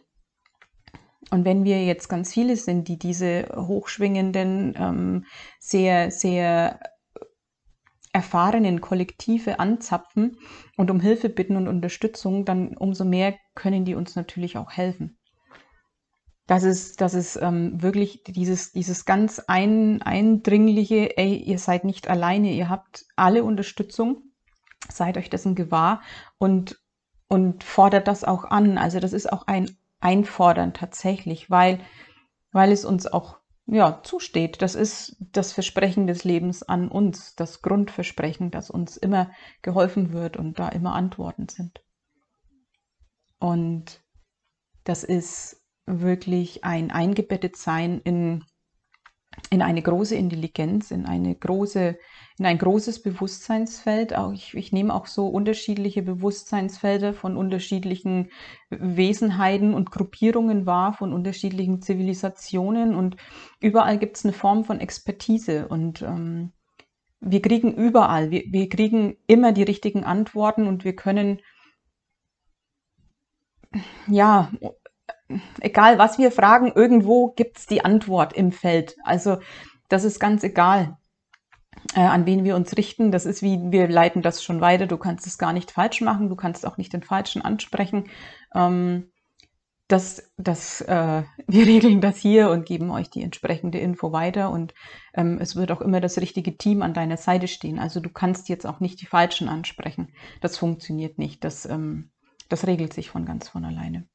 Und 1.32 1.46
wenn 1.46 1.64
wir 1.64 1.84
jetzt 1.86 2.08
ganz 2.08 2.34
viele 2.34 2.56
sind, 2.56 2.88
die 2.88 2.98
diese 2.98 3.50
hochschwingenden, 3.54 4.76
ähm, 4.78 5.26
sehr, 5.60 6.10
sehr 6.10 6.80
erfahrenen 8.12 8.82
Kollektive 8.82 9.60
anzapfen 9.60 10.38
und 10.78 10.90
um 10.90 11.00
Hilfe 11.00 11.30
bitten 11.30 11.56
und 11.56 11.68
Unterstützung, 11.68 12.46
dann 12.46 12.76
umso 12.76 13.06
mehr 13.06 13.36
können 13.56 13.86
die 13.86 13.96
uns 13.96 14.16
natürlich 14.16 14.58
auch 14.58 14.72
helfen. 14.72 15.18
Das 16.48 16.64
ist, 16.64 17.00
das 17.02 17.14
ist 17.14 17.36
ähm, 17.40 17.82
wirklich 17.82 18.24
dieses, 18.24 18.72
dieses 18.72 19.06
ganz 19.06 19.38
ein, 19.40 20.02
eindringliche, 20.02 21.16
ey, 21.18 21.36
ihr 21.36 21.60
seid 21.60 21.86
nicht 21.86 22.08
alleine, 22.10 22.52
ihr 22.52 22.70
habt 22.70 23.06
alle 23.16 23.44
Unterstützung, 23.44 24.24
seid 24.92 25.18
euch 25.18 25.30
dessen 25.30 25.54
gewahr 25.54 26.02
und 26.40 26.80
und 27.30 27.64
fordert 27.64 28.08
das 28.08 28.26
auch 28.26 28.44
an. 28.44 28.78
Also 28.78 29.00
das 29.00 29.14
ist 29.14 29.32
auch 29.32 29.48
ein 29.48 29.78
Einfordern 30.02 30.74
tatsächlich, 30.74 31.50
weil, 31.50 31.80
weil 32.52 32.72
es 32.72 32.84
uns 32.84 33.08
auch 33.08 33.39
ja, 33.72 34.02
zusteht. 34.04 34.62
Das 34.62 34.76
ist 34.76 35.16
das 35.20 35.54
Versprechen 35.54 36.08
des 36.08 36.24
Lebens 36.24 36.64
an 36.64 36.90
uns, 36.90 37.36
das 37.36 37.62
Grundversprechen, 37.62 38.52
dass 38.52 38.70
uns 38.70 38.98
immer 38.98 39.32
geholfen 39.62 40.12
wird 40.12 40.38
und 40.38 40.60
da 40.60 40.70
immer 40.70 40.94
Antworten 40.96 41.48
sind. 41.50 41.82
Und 43.40 44.02
das 44.84 45.04
ist 45.04 45.64
wirklich 45.86 46.64
ein 46.64 46.92
Eingebettetsein 46.92 48.02
in 48.02 48.44
in 49.50 49.62
eine 49.62 49.82
große 49.82 50.16
Intelligenz, 50.16 50.92
in 50.92 51.06
eine 51.06 51.36
große, 51.36 51.98
ein 52.48 52.58
großes 52.58 53.02
Bewusstseinsfeld. 53.02 54.16
Auch 54.16 54.32
ich, 54.32 54.56
ich 54.56 54.72
nehme 54.72 54.94
auch 54.94 55.08
so 55.08 55.28
unterschiedliche 55.28 56.02
Bewusstseinsfelder 56.02 57.14
von 57.14 57.36
unterschiedlichen 57.36 58.32
Wesenheiten 58.70 59.74
und 59.74 59.92
Gruppierungen 59.92 60.66
wahr, 60.66 60.94
von 60.94 61.14
unterschiedlichen 61.14 61.82
Zivilisationen 61.82 62.96
und 62.96 63.18
überall 63.60 63.98
gibt 63.98 64.18
es 64.18 64.26
eine 64.26 64.34
Form 64.34 64.64
von 64.64 64.80
Expertise 64.80 65.68
und 65.68 66.02
ähm, 66.02 66.54
wir 67.20 67.42
kriegen 67.42 67.74
überall, 67.74 68.32
wir, 68.32 68.44
wir 68.48 68.70
kriegen 68.70 69.18
immer 69.28 69.52
die 69.52 69.64
richtigen 69.64 70.06
Antworten 70.06 70.68
und 70.68 70.86
wir 70.86 70.96
können 70.96 71.42
ja 74.08 74.50
egal 75.60 75.98
was 75.98 76.18
wir 76.18 76.32
fragen, 76.32 76.72
irgendwo 76.74 77.32
gibt 77.32 77.58
es 77.58 77.66
die 77.66 77.84
Antwort 77.84 78.34
im 78.34 78.52
Feld. 78.52 78.96
Also 79.04 79.38
das 79.90 80.04
ist 80.04 80.20
ganz 80.20 80.44
egal, 80.44 80.98
äh, 81.96 82.02
an 82.02 82.26
wen 82.26 82.44
wir 82.44 82.56
uns 82.56 82.76
richten. 82.78 83.12
Das 83.12 83.26
ist 83.26 83.42
wie, 83.42 83.60
wir 83.72 83.88
leiten 83.88 84.22
das 84.22 84.44
schon 84.44 84.62
weiter. 84.62 84.88
Du 84.88 84.98
kannst 84.98 85.28
es 85.28 85.38
gar 85.38 85.54
nicht 85.54 85.72
falsch 85.72 86.02
machen, 86.02 86.30
du 86.30 86.36
kannst 86.36 86.66
auch 86.66 86.78
nicht 86.78 86.94
den 86.94 87.04
Falschen 87.04 87.42
ansprechen. 87.42 88.06
Ähm, 88.54 89.12
das, 89.88 90.32
das, 90.38 90.82
äh, 90.82 91.24
wir 91.48 91.66
regeln 91.66 92.00
das 92.00 92.18
hier 92.18 92.50
und 92.52 92.66
geben 92.66 92.92
euch 92.92 93.10
die 93.10 93.24
entsprechende 93.24 93.80
Info 93.80 94.12
weiter 94.14 94.52
und 94.52 94.74
ähm, 95.14 95.38
es 95.42 95.56
wird 95.56 95.72
auch 95.72 95.82
immer 95.82 96.00
das 96.00 96.18
richtige 96.20 96.58
Team 96.58 96.82
an 96.82 96.94
deiner 96.94 97.18
Seite 97.18 97.48
stehen. 97.48 97.80
Also 97.80 98.00
du 98.00 98.10
kannst 98.10 98.50
jetzt 98.50 98.66
auch 98.66 98.80
nicht 98.80 99.02
die 99.02 99.08
Falschen 99.08 99.50
ansprechen. 99.50 100.14
Das 100.42 100.58
funktioniert 100.58 101.18
nicht. 101.18 101.44
Das, 101.44 101.66
ähm, 101.66 102.12
das 102.48 102.68
regelt 102.68 102.94
sich 102.94 103.10
von 103.10 103.26
ganz 103.26 103.50
von 103.50 103.66
alleine. 103.66 104.08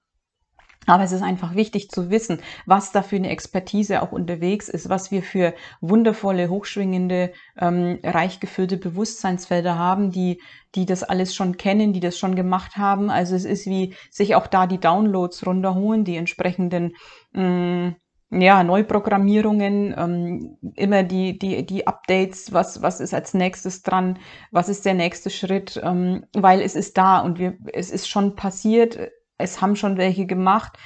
Aber 0.87 1.05
es 1.05 1.13
ist 1.13 1.23
einfach 1.23 1.55
wichtig 1.55 1.91
zu 1.91 2.11
wissen, 2.11 2.41
was 2.67 2.93
da 2.93 3.03
für 3.03 3.17
eine 3.17 3.31
Expertise 3.31 4.03
auch 4.03 4.13
unterwegs 4.13 4.69
ist, 4.69 4.89
was 4.89 5.11
wir 5.11 5.23
für 5.23 5.55
wundervolle, 5.81 6.49
hochschwingende, 6.49 7.33
ähm, 7.59 7.99
reich 8.03 8.41
gefüllte 8.41 8.77
Bewusstseinsfelder 8.77 9.79
haben, 9.79 10.11
die, 10.11 10.41
die 10.75 10.87
das 10.87 11.03
alles 11.03 11.35
schon 11.35 11.57
kennen, 11.57 11.93
die 11.93 12.01
das 12.01 12.19
schon 12.19 12.35
gemacht 12.35 12.77
haben. 12.77 13.11
Also 13.11 13.35
es 13.35 13.45
ist 13.45 13.67
wie 13.67 13.95
sich 14.11 14.35
auch 14.35 14.47
da 14.47 14.67
die 14.67 14.81
Downloads 14.81 15.47
runterholen, 15.47 16.05
die 16.05 16.17
entsprechenden 16.17 16.95
mh, 17.33 17.43
mm, 17.43 17.97
ja, 18.31 18.65
Neuprogrammierungen, 18.65 19.95
ähm, 19.97 20.59
immer 20.75 21.03
die, 21.03 21.39
die, 21.39 21.65
die 21.65 21.87
Updates, 21.87 22.53
was, 22.53 22.83
was 22.83 23.01
ist 23.01 23.15
als 23.15 23.35
nächstes 23.35 23.83
dran, 23.83 24.19
was 24.51 24.69
ist 24.69 24.85
der 24.85 24.95
nächste 24.95 25.31
Schritt, 25.31 25.81
ähm, 25.83 26.25
weil 26.33 26.61
es 26.61 26.75
ist 26.75 26.99
da 26.99 27.21
und 27.21 27.39
wir, 27.39 27.57
es 27.73 27.91
ist 27.91 28.09
schon 28.09 28.35
passiert, 28.35 28.99
es 29.39 29.61
haben 29.61 29.77
schon 29.77 29.97
welche 29.97 30.27
gemacht 30.27 30.79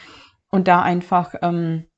und 0.51 0.69
da 0.69 0.83
einfach 0.83 1.35
ähm, 1.43 1.89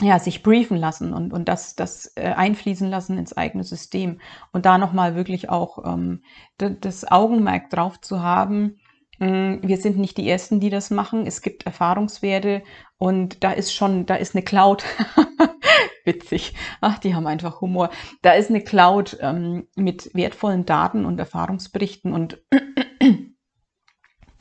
ja, 0.00 0.18
sich 0.18 0.42
briefen 0.42 0.76
lassen 0.76 1.12
und, 1.12 1.32
und 1.32 1.48
das, 1.48 1.76
das 1.76 2.12
äh, 2.16 2.32
einfließen 2.32 2.90
lassen 2.90 3.16
ins 3.16 3.36
eigene 3.36 3.62
System 3.62 4.20
und 4.52 4.66
da 4.66 4.78
nochmal 4.78 5.14
wirklich 5.14 5.50
auch 5.50 5.84
ähm, 5.84 6.22
das 6.58 7.10
Augenmerk 7.10 7.70
drauf 7.70 8.00
zu 8.00 8.22
haben. 8.22 8.80
Ähm, 9.20 9.60
wir 9.62 9.76
sind 9.76 9.98
nicht 9.98 10.16
die 10.16 10.28
Ersten, 10.28 10.58
die 10.58 10.70
das 10.70 10.90
machen. 10.90 11.26
Es 11.26 11.42
gibt 11.42 11.64
Erfahrungswerte 11.66 12.62
und 12.98 13.44
da 13.44 13.52
ist 13.52 13.72
schon, 13.72 14.06
da 14.06 14.16
ist 14.16 14.34
eine 14.34 14.42
Cloud. 14.44 14.84
Witzig. 16.04 16.54
Ach, 16.80 16.98
die 16.98 17.14
haben 17.14 17.26
einfach 17.26 17.60
Humor. 17.60 17.90
Da 18.20 18.32
ist 18.32 18.50
eine 18.50 18.62
Cloud 18.62 19.16
ähm, 19.20 19.68
mit 19.76 20.10
wertvollen 20.12 20.66
Daten 20.66 21.06
und 21.06 21.18
Erfahrungsberichten 21.18 22.12
und 22.12 22.42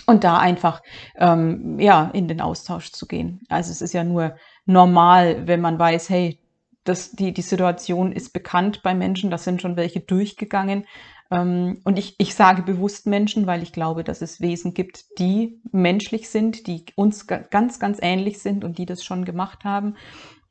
und 0.05 0.23
da 0.23 0.37
einfach 0.37 0.81
ähm, 1.15 1.79
ja 1.79 2.09
in 2.13 2.27
den 2.27 2.41
Austausch 2.41 2.91
zu 2.91 3.07
gehen. 3.07 3.41
Also 3.49 3.71
es 3.71 3.81
ist 3.81 3.93
ja 3.93 4.03
nur 4.03 4.35
normal, 4.65 5.47
wenn 5.47 5.61
man 5.61 5.79
weiß, 5.79 6.09
hey, 6.09 6.39
das, 6.83 7.11
die, 7.11 7.33
die 7.33 7.41
Situation 7.41 8.11
ist 8.11 8.33
bekannt 8.33 8.81
bei 8.83 8.93
Menschen, 8.93 9.31
da 9.31 9.37
sind 9.37 9.61
schon 9.61 9.77
welche 9.77 10.01
durchgegangen. 10.01 10.85
Ähm, 11.31 11.79
und 11.83 11.97
ich, 11.97 12.15
ich 12.17 12.35
sage 12.35 12.61
bewusst 12.61 13.07
Menschen, 13.07 13.47
weil 13.47 13.63
ich 13.63 13.71
glaube, 13.71 14.03
dass 14.03 14.21
es 14.21 14.41
Wesen 14.41 14.73
gibt, 14.73 15.17
die 15.19 15.61
menschlich 15.71 16.29
sind, 16.29 16.67
die 16.67 16.85
uns 16.95 17.27
ganz, 17.27 17.79
ganz 17.79 17.99
ähnlich 18.01 18.39
sind 18.39 18.63
und 18.63 18.77
die 18.77 18.85
das 18.85 19.03
schon 19.03 19.25
gemacht 19.25 19.63
haben. 19.63 19.95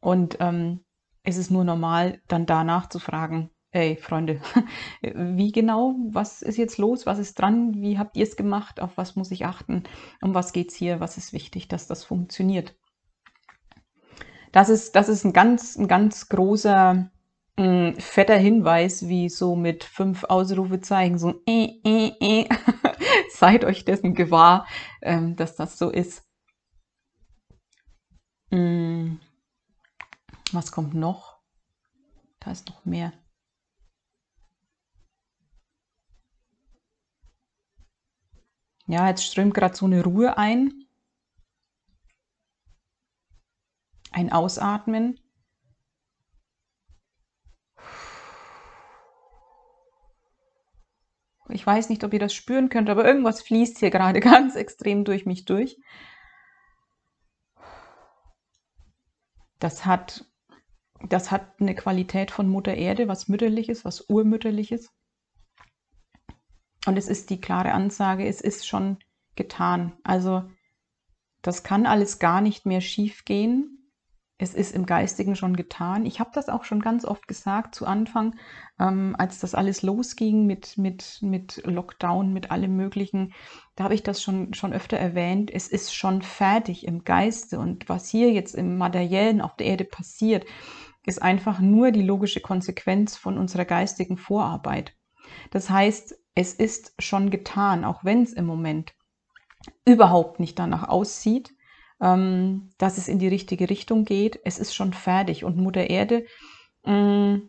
Und 0.01 0.39
ähm, 0.41 0.81
es 1.23 1.37
ist 1.37 1.51
nur 1.51 1.65
normal, 1.65 2.21
dann 2.29 2.47
danach 2.47 2.89
zu 2.89 2.99
fragen, 2.99 3.51
Ey, 3.73 3.97
Freunde, 3.97 4.41
wie 5.03 5.51
genau, 5.51 5.97
was 6.11 6.43
ist 6.43 6.59
jetzt 6.59 6.77
los, 6.77 7.07
was 7.07 7.19
ist 7.19 7.39
dran, 7.39 7.81
wie 7.81 7.99
habt 7.99 8.17
ihr 8.17 8.25
es 8.25 8.37
gemacht, 8.37 8.81
auf 8.81 8.97
was 8.97 9.17
muss 9.17 9.31
ich 9.31 9.47
achten, 9.47 9.85
um 10.21 10.35
was 10.35 10.53
geht 10.53 10.71
es 10.71 10.75
hier, 10.77 11.01
was 11.01 11.17
ist 11.17 11.33
wichtig, 11.33 11.69
dass 11.69 11.87
das 11.87 12.05
funktioniert. 12.05 12.75
Das 14.53 14.69
ist, 14.69 14.95
das 14.95 15.09
ist 15.09 15.25
ein 15.25 15.33
ganz, 15.33 15.77
ein 15.77 15.89
ganz 15.89 16.29
großer, 16.29 17.11
Mm, 17.59 17.93
fetter 17.99 18.37
Hinweis, 18.39 19.09
wie 19.09 19.29
so 19.29 19.55
mit 19.57 19.85
fünf 19.85 20.25
Ausrufezeichen, 20.25 21.19
so 21.19 21.43
äh, 21.47 21.69
äh, 21.85 22.13
äh. 22.21 22.49
seid 23.31 23.65
euch 23.65 23.85
dessen 23.85 24.15
gewahr, 24.15 24.67
ähm, 25.03 25.37
dass 25.37 25.57
das 25.57 25.77
so 25.77 25.91
ist. 25.91 26.25
Mm. 28.51 29.17
Was 30.53 30.73
kommt 30.73 30.95
noch? 30.95 31.41
Da 32.41 32.53
ist 32.53 32.69
noch 32.69 32.85
mehr. 32.87 33.13
Ja, 38.87 39.09
jetzt 39.09 39.25
strömt 39.25 39.55
gerade 39.55 39.77
so 39.77 39.87
eine 39.87 40.03
Ruhe 40.05 40.37
ein. 40.37 40.87
Ein 44.11 44.33
Ausatmen. 44.33 45.19
Ich 51.49 51.67
weiß 51.67 51.91
nicht, 51.91 52.03
ob 52.05 52.13
ihr 52.13 52.19
das 52.19 52.35
spüren 52.35 52.69
könnt, 52.69 52.89
aber 52.89 53.05
irgendwas 53.05 53.43
fließt 53.43 53.79
hier 53.79 53.91
gerade 53.91 54.21
ganz 54.21 54.57
extrem 54.57 55.05
durch 55.05 55.27
mich 55.27 55.45
durch. 55.45 55.79
Das 59.59 59.87
hat, 59.87 60.25
das 61.09 61.31
hat 61.31 61.61
eine 61.61 61.75
Qualität 61.75 62.31
von 62.31 62.49
Mutter 62.49 62.75
Erde, 62.75 63.07
was 63.07 63.29
mütterliches, 63.29 63.85
was 63.85 64.09
urmütterliches. 64.09 64.91
Und 66.87 66.97
es 66.97 67.09
ist 67.09 67.31
die 67.31 67.41
klare 67.41 67.73
Ansage, 67.73 68.27
es 68.27 68.41
ist 68.41 68.67
schon 68.67 68.99
getan. 69.37 69.93
Also 70.03 70.45
das 71.43 71.63
kann 71.63 71.87
alles 71.87 72.19
gar 72.19 72.41
nicht 72.41 72.67
mehr 72.67 72.81
schief 72.81 73.25
gehen 73.25 73.83
es 74.43 74.55
ist 74.55 74.75
im 74.75 74.87
Geistigen 74.87 75.37
schon 75.37 75.55
getan. 75.55 76.05
Ich 76.05 76.19
habe 76.19 76.31
das 76.35 76.49
auch 76.49 76.65
schon 76.65 76.81
ganz 76.81 77.05
oft 77.05 77.29
gesagt 77.29 77.77
zu 77.77 77.87
Anfang, 77.87 78.35
ähm, 78.81 79.15
als 79.17 79.39
das 79.39 79.55
alles 79.55 79.83
losging 79.83 80.47
mit, 80.47 80.77
mit, 80.77 81.21
mit 81.23 81.63
Lockdown, 81.65 82.33
mit 82.33 82.51
allem 82.51 82.75
Möglichen. 82.75 83.35
Da 83.77 83.85
habe 83.85 83.95
ich 83.95 84.03
das 84.03 84.21
schon, 84.21 84.53
schon 84.53 84.73
öfter 84.73 84.97
erwähnt. 84.97 85.53
Es 85.53 85.69
ist 85.69 85.95
schon 85.95 86.23
fertig 86.23 86.87
im 86.89 87.05
Geiste. 87.05 87.61
Und 87.61 87.89
was 87.89 88.09
hier 88.09 88.33
jetzt 88.33 88.57
im 88.57 88.79
Materiellen 88.79 89.41
auf 89.41 89.55
der 89.55 89.69
Erde 89.69 89.85
passiert, 89.85 90.45
ist 91.07 91.23
einfach 91.23 91.61
nur 91.61 91.93
die 91.93 92.03
logische 92.03 92.41
Konsequenz 92.41 93.17
von 93.17 93.39
unserer 93.39 93.65
geistigen 93.65 94.17
Vorarbeit. 94.17 94.93
Das 95.53 95.71
heißt, 95.71 96.17
es 96.35 96.55
ist 96.55 96.95
schon 96.99 97.31
getan, 97.31 97.85
auch 97.85 98.05
wenn 98.05 98.23
es 98.23 98.33
im 98.33 98.47
Moment 98.47 98.95
überhaupt 99.85 100.41
nicht 100.41 100.59
danach 100.59 100.89
aussieht 100.89 101.53
ähm, 102.03 102.71
dass 102.79 102.99
es 102.99 103.09
in 103.09 103.21
die 103.21 103.29
richtige 103.29 103.71
Richtung 103.71 104.05
geht. 104.05 104.41
Es 104.45 104.59
ist 104.59 104.75
schon 104.75 104.93
fertig 104.93 105.45
und 105.45 105.57
Mutter 105.57 105.89
Erde, 105.89 106.27
mh, 106.85 107.37
mm, 107.37 107.49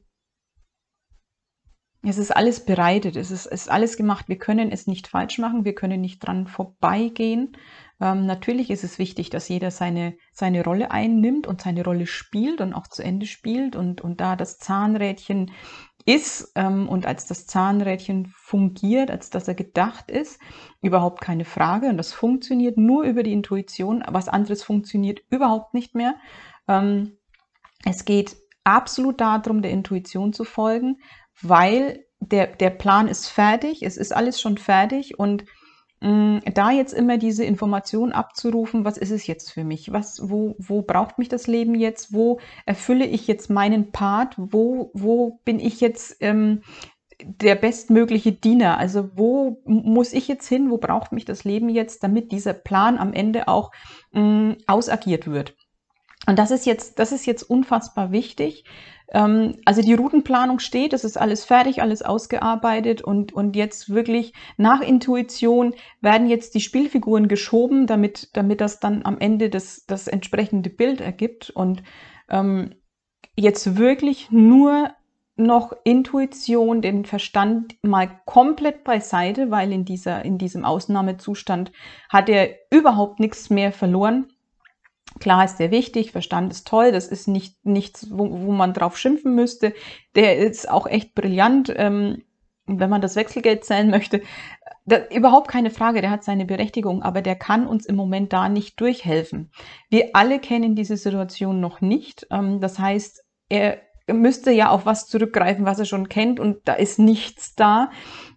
es 2.06 2.18
ist 2.18 2.36
alles 2.36 2.66
bereitet, 2.66 3.16
es 3.16 3.32
ist, 3.32 3.46
ist, 3.46 3.72
alles 3.72 3.96
gemacht. 3.96 4.28
Wir 4.28 4.38
können 4.38 4.74
es 4.74 4.88
nicht 4.88 5.08
falsch 5.08 5.38
machen, 5.38 5.64
wir 5.64 5.74
können 5.74 6.02
nicht 6.02 6.20
dran 6.20 6.48
vorbeigehen. 6.48 7.56
Ähm, 8.02 8.26
natürlich 8.26 8.70
ist 8.72 8.84
es 8.84 9.00
wichtig, 9.00 9.30
dass 9.30 9.48
jeder 9.48 9.72
seine, 9.72 10.18
seine 10.34 10.66
Rolle 10.66 10.92
einnimmt 10.92 11.48
und 11.48 11.62
seine 11.62 11.82
Rolle 11.86 12.06
spielt 12.06 12.60
und 12.60 12.74
auch 12.74 12.88
zu 12.88 13.02
Ende 13.04 13.26
spielt 13.26 13.78
und, 13.78 14.02
und 14.02 14.20
da 14.20 14.36
das 14.36 14.58
Zahnrädchen 14.58 15.52
ist 16.06 16.52
ähm, 16.56 16.90
und 16.90 17.06
als 17.06 17.26
das 17.28 17.48
Zahnrädchen 17.48 18.28
fungiert, 18.36 19.10
als 19.10 19.30
dass 19.30 19.48
er 19.48 19.56
gedacht 19.56 20.12
ist, 20.12 20.40
überhaupt 20.82 21.22
keine 21.22 21.46
Frage. 21.46 21.88
Und 21.88 21.98
das 21.98 22.14
funktioniert 22.14 22.78
nur 22.78 23.04
über 23.04 23.24
die 23.24 23.34
Intuition. 23.34 24.04
Was 24.08 24.28
anderes 24.28 24.64
funktioniert 24.64 25.22
überhaupt 25.30 25.74
nicht 25.74 25.96
mehr. 25.96 26.16
Ähm, 26.68 27.18
es 27.86 28.06
geht 28.06 28.38
absolut 28.64 29.22
darum, 29.22 29.62
der 29.62 29.72
Intuition 29.72 30.34
zu 30.34 30.44
folgen, 30.44 31.00
weil 31.42 32.06
der, 32.20 32.48
der 32.48 32.70
Plan 32.70 33.08
ist 33.08 33.28
fertig, 33.28 33.84
es 33.84 33.98
ist 33.98 34.16
alles 34.16 34.40
schon 34.40 34.58
fertig 34.58 35.20
und 35.20 35.46
da 36.04 36.72
jetzt 36.72 36.94
immer 36.94 37.18
diese 37.18 37.46
Information 37.46 38.12
abzurufen, 38.12 38.84
was 38.84 38.98
ist 38.98 39.12
es 39.12 39.26
jetzt 39.26 39.52
für 39.52 39.64
mich? 39.64 39.94
Was, 39.94 40.30
wo, 40.30 40.56
wo 40.58 40.82
braucht 40.82 41.18
mich 41.18 41.30
das 41.30 41.48
Leben 41.48 41.76
jetzt? 41.76 42.14
Wo 42.14 42.40
erfülle 42.66 43.06
ich 43.06 43.28
jetzt 43.28 43.50
meinen 43.50 43.92
Part? 43.92 44.36
Wo, 44.38 44.92
wo 44.94 45.40
bin 45.46 45.62
ich 45.62 45.80
jetzt 45.80 46.18
ähm, 46.20 46.62
der 47.22 47.56
bestmögliche 47.56 48.34
Diener? 48.34 48.78
Also 48.78 49.12
wo 49.16 49.62
muss 49.66 50.12
ich 50.12 50.28
jetzt 50.28 50.48
hin? 50.48 50.70
Wo 50.70 50.78
braucht 50.78 51.14
mich 51.14 51.24
das 51.24 51.46
Leben 51.46 51.70
jetzt, 51.70 52.04
damit 52.04 52.34
dieser 52.34 52.54
Plan 52.54 52.98
am 52.98 53.14
Ende 53.14 53.48
auch 53.48 53.72
ähm, 54.14 54.58
ausagiert 54.68 55.28
wird? 55.28 55.56
Und 56.28 56.38
das 56.38 56.52
ist 56.52 56.66
jetzt, 56.66 57.00
das 57.00 57.14
ist 57.14 57.26
jetzt 57.26 57.44
unfassbar 57.44 58.12
wichtig, 58.12 58.66
also 59.14 59.82
die 59.84 59.94
Routenplanung 59.94 60.58
steht, 60.58 60.92
es 60.92 61.04
ist 61.04 61.18
alles 61.18 61.46
fertig, 61.46 61.84
alles 61.84 62.02
ausgearbeitet 62.02 63.04
und, 63.04 63.32
und 63.32 63.56
jetzt 63.56 63.94
wirklich 63.94 64.34
nach 64.58 64.82
Intuition 64.82 65.76
werden 66.02 66.28
jetzt 66.28 66.56
die 66.56 66.62
Spielfiguren 66.62 67.28
geschoben, 67.28 67.86
damit, 67.86 68.30
damit 68.34 68.60
das 68.60 68.80
dann 68.80 69.06
am 69.06 69.20
Ende 69.20 69.52
das, 69.52 69.86
das 69.86 70.08
entsprechende 70.08 70.72
Bild 70.72 71.00
ergibt 71.00 71.52
und 71.52 71.84
ähm, 72.28 72.74
jetzt 73.36 73.78
wirklich 73.78 74.32
nur 74.32 74.90
noch 75.36 75.74
Intuition, 75.84 76.82
den 76.82 77.06
Verstand 77.06 77.76
mal 77.84 78.20
komplett 78.26 78.84
beiseite, 78.84 79.52
weil 79.52 79.72
in, 79.72 79.86
dieser, 79.86 80.26
in 80.26 80.40
diesem 80.40 80.66
Ausnahmezustand 80.66 81.72
hat 82.10 82.30
er 82.30 82.50
überhaupt 82.72 83.20
nichts 83.20 83.52
mehr 83.52 83.72
verloren. 83.72 84.33
Klar 85.20 85.46
ist 85.46 85.58
sehr 85.58 85.72
wichtig, 85.72 86.12
Verstand 86.12 86.52
ist 86.52 86.68
toll, 86.68 86.92
das 86.92 87.08
ist 87.08 87.28
nicht 87.28 87.66
nichts, 87.66 88.08
wo, 88.12 88.30
wo 88.30 88.52
man 88.52 88.74
drauf 88.74 88.98
schimpfen 88.98 89.36
müsste. 89.36 89.74
Der 90.16 90.38
ist 90.38 90.70
auch 90.70 90.88
echt 90.88 91.14
brillant, 91.14 91.72
ähm, 91.76 92.24
wenn 92.66 92.90
man 92.90 93.02
das 93.02 93.16
Wechselgeld 93.16 93.64
zählen 93.66 93.90
möchte. 93.90 94.22
Da, 94.86 95.06
überhaupt 95.14 95.50
keine 95.50 95.70
Frage, 95.70 96.02
der 96.02 96.10
hat 96.10 96.24
seine 96.24 96.46
Berechtigung, 96.46 97.04
aber 97.04 97.22
der 97.22 97.36
kann 97.36 97.68
uns 97.68 97.86
im 97.86 97.96
Moment 97.96 98.34
da 98.34 98.50
nicht 98.50 98.80
durchhelfen. 98.80 99.52
Wir 99.90 100.10
alle 100.14 100.40
kennen 100.40 100.76
diese 100.76 100.98
Situation 100.98 101.60
noch 101.60 101.82
nicht. 101.82 102.28
Ähm, 102.32 102.60
das 102.60 102.80
heißt, 102.80 103.24
er 103.50 103.82
müsste 104.08 104.52
ja 104.52 104.70
auf 104.70 104.86
was 104.86 105.08
zurückgreifen, 105.08 105.66
was 105.66 105.80
er 105.80 105.86
schon 105.86 106.10
kennt 106.10 106.40
und 106.40 106.58
da 106.66 106.74
ist 106.74 107.00
nichts 107.00 107.56
da. 107.56 107.92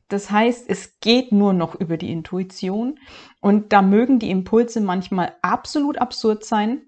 Das 0.09 0.31
heißt, 0.31 0.69
es 0.69 1.01
geht 1.01 1.33
nur 1.33 1.53
noch 1.53 1.75
über 1.75 1.97
die 1.97 2.13
Intuition 2.13 2.99
und 3.41 3.73
da 3.73 3.83
mögen 3.83 4.19
die 4.19 4.31
Impulse 4.31 4.81
manchmal 4.81 5.35
absolut 5.43 5.99
absurd 5.99 6.45
sein 6.45 6.83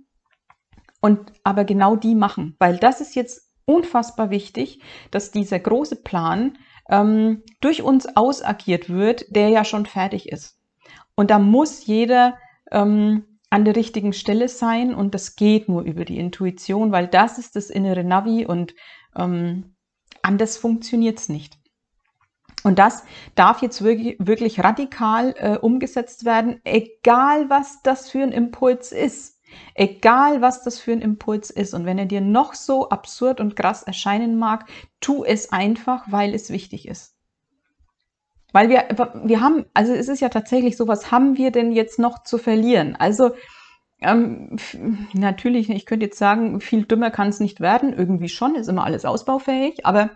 und 1.00 1.32
aber 1.42 1.64
genau 1.64 1.96
die 1.96 2.14
machen, 2.14 2.56
weil 2.58 2.78
das 2.78 3.00
ist 3.00 3.14
jetzt 3.16 3.52
unfassbar 3.64 4.30
wichtig, 4.30 4.82
dass 5.10 5.32
dieser 5.32 5.58
große 5.58 5.96
Plan 5.96 6.58
ähm, 6.88 7.42
durch 7.60 7.82
uns 7.82 8.16
ausagiert 8.16 8.88
wird, 8.88 9.26
der 9.34 9.48
ja 9.48 9.64
schon 9.64 9.84
fertig 9.86 10.28
ist. 10.28 10.58
Und 11.14 11.30
da 11.30 11.38
muss 11.38 11.86
jeder 11.86 12.38
ähm, 12.70 13.24
an 13.50 13.64
der 13.64 13.76
richtigen 13.76 14.12
Stelle 14.12 14.48
sein 14.48 14.94
und 14.94 15.14
das 15.14 15.36
geht 15.36 15.68
nur 15.68 15.82
über 15.82 16.04
die 16.04 16.18
Intuition, 16.18 16.92
weil 16.92 17.08
das 17.08 17.38
ist 17.38 17.56
das 17.56 17.70
innere 17.70 18.04
Navi 18.04 18.46
und 18.46 18.74
ähm, 19.16 19.74
anders 20.22 20.56
funktioniert 20.56 21.18
es 21.18 21.28
nicht. 21.28 21.57
Und 22.64 22.78
das 22.78 23.04
darf 23.34 23.62
jetzt 23.62 23.82
wirklich, 23.82 24.16
wirklich 24.18 24.62
radikal 24.62 25.34
äh, 25.38 25.58
umgesetzt 25.58 26.24
werden, 26.24 26.60
egal 26.64 27.48
was 27.48 27.82
das 27.82 28.10
für 28.10 28.22
ein 28.22 28.32
Impuls 28.32 28.92
ist. 28.92 29.36
Egal 29.74 30.42
was 30.42 30.62
das 30.62 30.78
für 30.78 30.92
ein 30.92 31.00
Impuls 31.00 31.50
ist. 31.50 31.72
Und 31.72 31.86
wenn 31.86 31.98
er 31.98 32.06
dir 32.06 32.20
noch 32.20 32.54
so 32.54 32.90
absurd 32.90 33.40
und 33.40 33.56
krass 33.56 33.82
erscheinen 33.82 34.38
mag, 34.38 34.66
tu 35.00 35.24
es 35.24 35.52
einfach, 35.52 36.04
weil 36.10 36.34
es 36.34 36.50
wichtig 36.50 36.86
ist. 36.86 37.14
Weil 38.52 38.68
wir, 38.68 38.84
wir 39.24 39.40
haben, 39.40 39.66
also 39.74 39.92
es 39.92 40.08
ist 40.08 40.20
ja 40.20 40.30
tatsächlich 40.30 40.76
so, 40.76 40.88
was 40.88 41.10
haben 41.10 41.36
wir 41.36 41.50
denn 41.50 41.72
jetzt 41.72 41.98
noch 41.98 42.22
zu 42.22 42.38
verlieren? 42.38 42.96
Also 42.96 43.32
ähm, 44.00 44.56
natürlich, 45.12 45.70
ich 45.70 45.86
könnte 45.86 46.06
jetzt 46.06 46.18
sagen, 46.18 46.60
viel 46.60 46.84
dümmer 46.84 47.10
kann 47.10 47.28
es 47.28 47.40
nicht 47.40 47.60
werden. 47.60 47.92
Irgendwie 47.92 48.28
schon, 48.28 48.54
ist 48.54 48.68
immer 48.68 48.84
alles 48.84 49.04
ausbaufähig, 49.04 49.84
aber 49.84 50.10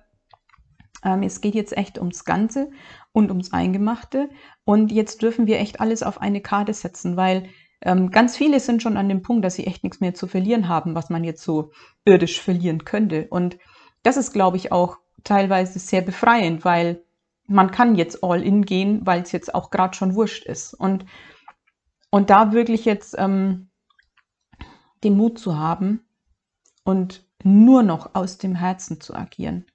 ähm, 1.05 1.23
es 1.23 1.41
geht 1.41 1.55
jetzt 1.55 1.77
echt 1.77 1.99
ums 1.99 2.25
Ganze 2.25 2.71
und 3.13 3.31
ums 3.31 3.53
Eingemachte. 3.53 4.31
Und 4.65 4.93
jetzt 4.93 5.23
dürfen 5.23 5.47
wir 5.47 5.59
echt 5.59 5.81
alles 5.81 6.03
auf 6.03 6.21
eine 6.21 6.41
Karte 6.41 6.75
setzen, 6.75 7.17
weil 7.17 7.49
ähm, 7.83 8.11
ganz 8.11 8.37
viele 8.37 8.61
sind 8.61 8.83
schon 8.83 8.97
an 8.97 9.09
dem 9.09 9.23
Punkt, 9.23 9.45
dass 9.45 9.55
sie 9.55 9.67
echt 9.67 9.83
nichts 9.83 10.01
mehr 10.01 10.15
zu 10.15 10.27
verlieren 10.27 10.69
haben, 10.69 10.95
was 10.95 11.11
man 11.11 11.25
jetzt 11.25 11.43
so 11.43 11.73
irdisch 12.05 12.41
verlieren 12.41 12.85
könnte. 12.85 13.27
Und 13.29 13.59
das 14.03 14.17
ist, 14.17 14.33
glaube 14.33 14.57
ich, 14.57 14.71
auch 14.73 14.99
teilweise 15.25 15.79
sehr 15.79 16.03
befreiend, 16.03 16.65
weil 16.65 17.03
man 17.47 17.71
kann 17.71 17.97
jetzt 17.97 18.23
all 18.23 18.43
in 18.43 18.65
gehen, 18.65 19.05
weil 19.05 19.23
es 19.23 19.33
jetzt 19.33 19.55
auch 19.55 19.71
gerade 19.71 19.97
schon 19.97 20.15
wurscht 20.15 20.45
ist. 20.45 20.75
Und, 20.75 21.05
und 22.11 22.31
da 22.31 22.53
wirklich 22.53 22.85
jetzt 22.85 23.17
ähm, 23.19 23.69
den 25.03 25.17
Mut 25.17 25.39
zu 25.39 25.59
haben 25.59 26.05
und 26.85 27.27
nur 27.43 27.83
noch 27.83 28.15
aus 28.15 28.39
dem 28.39 28.55
Herzen 28.55 29.01
zu 29.01 29.15
agieren. 29.15 29.67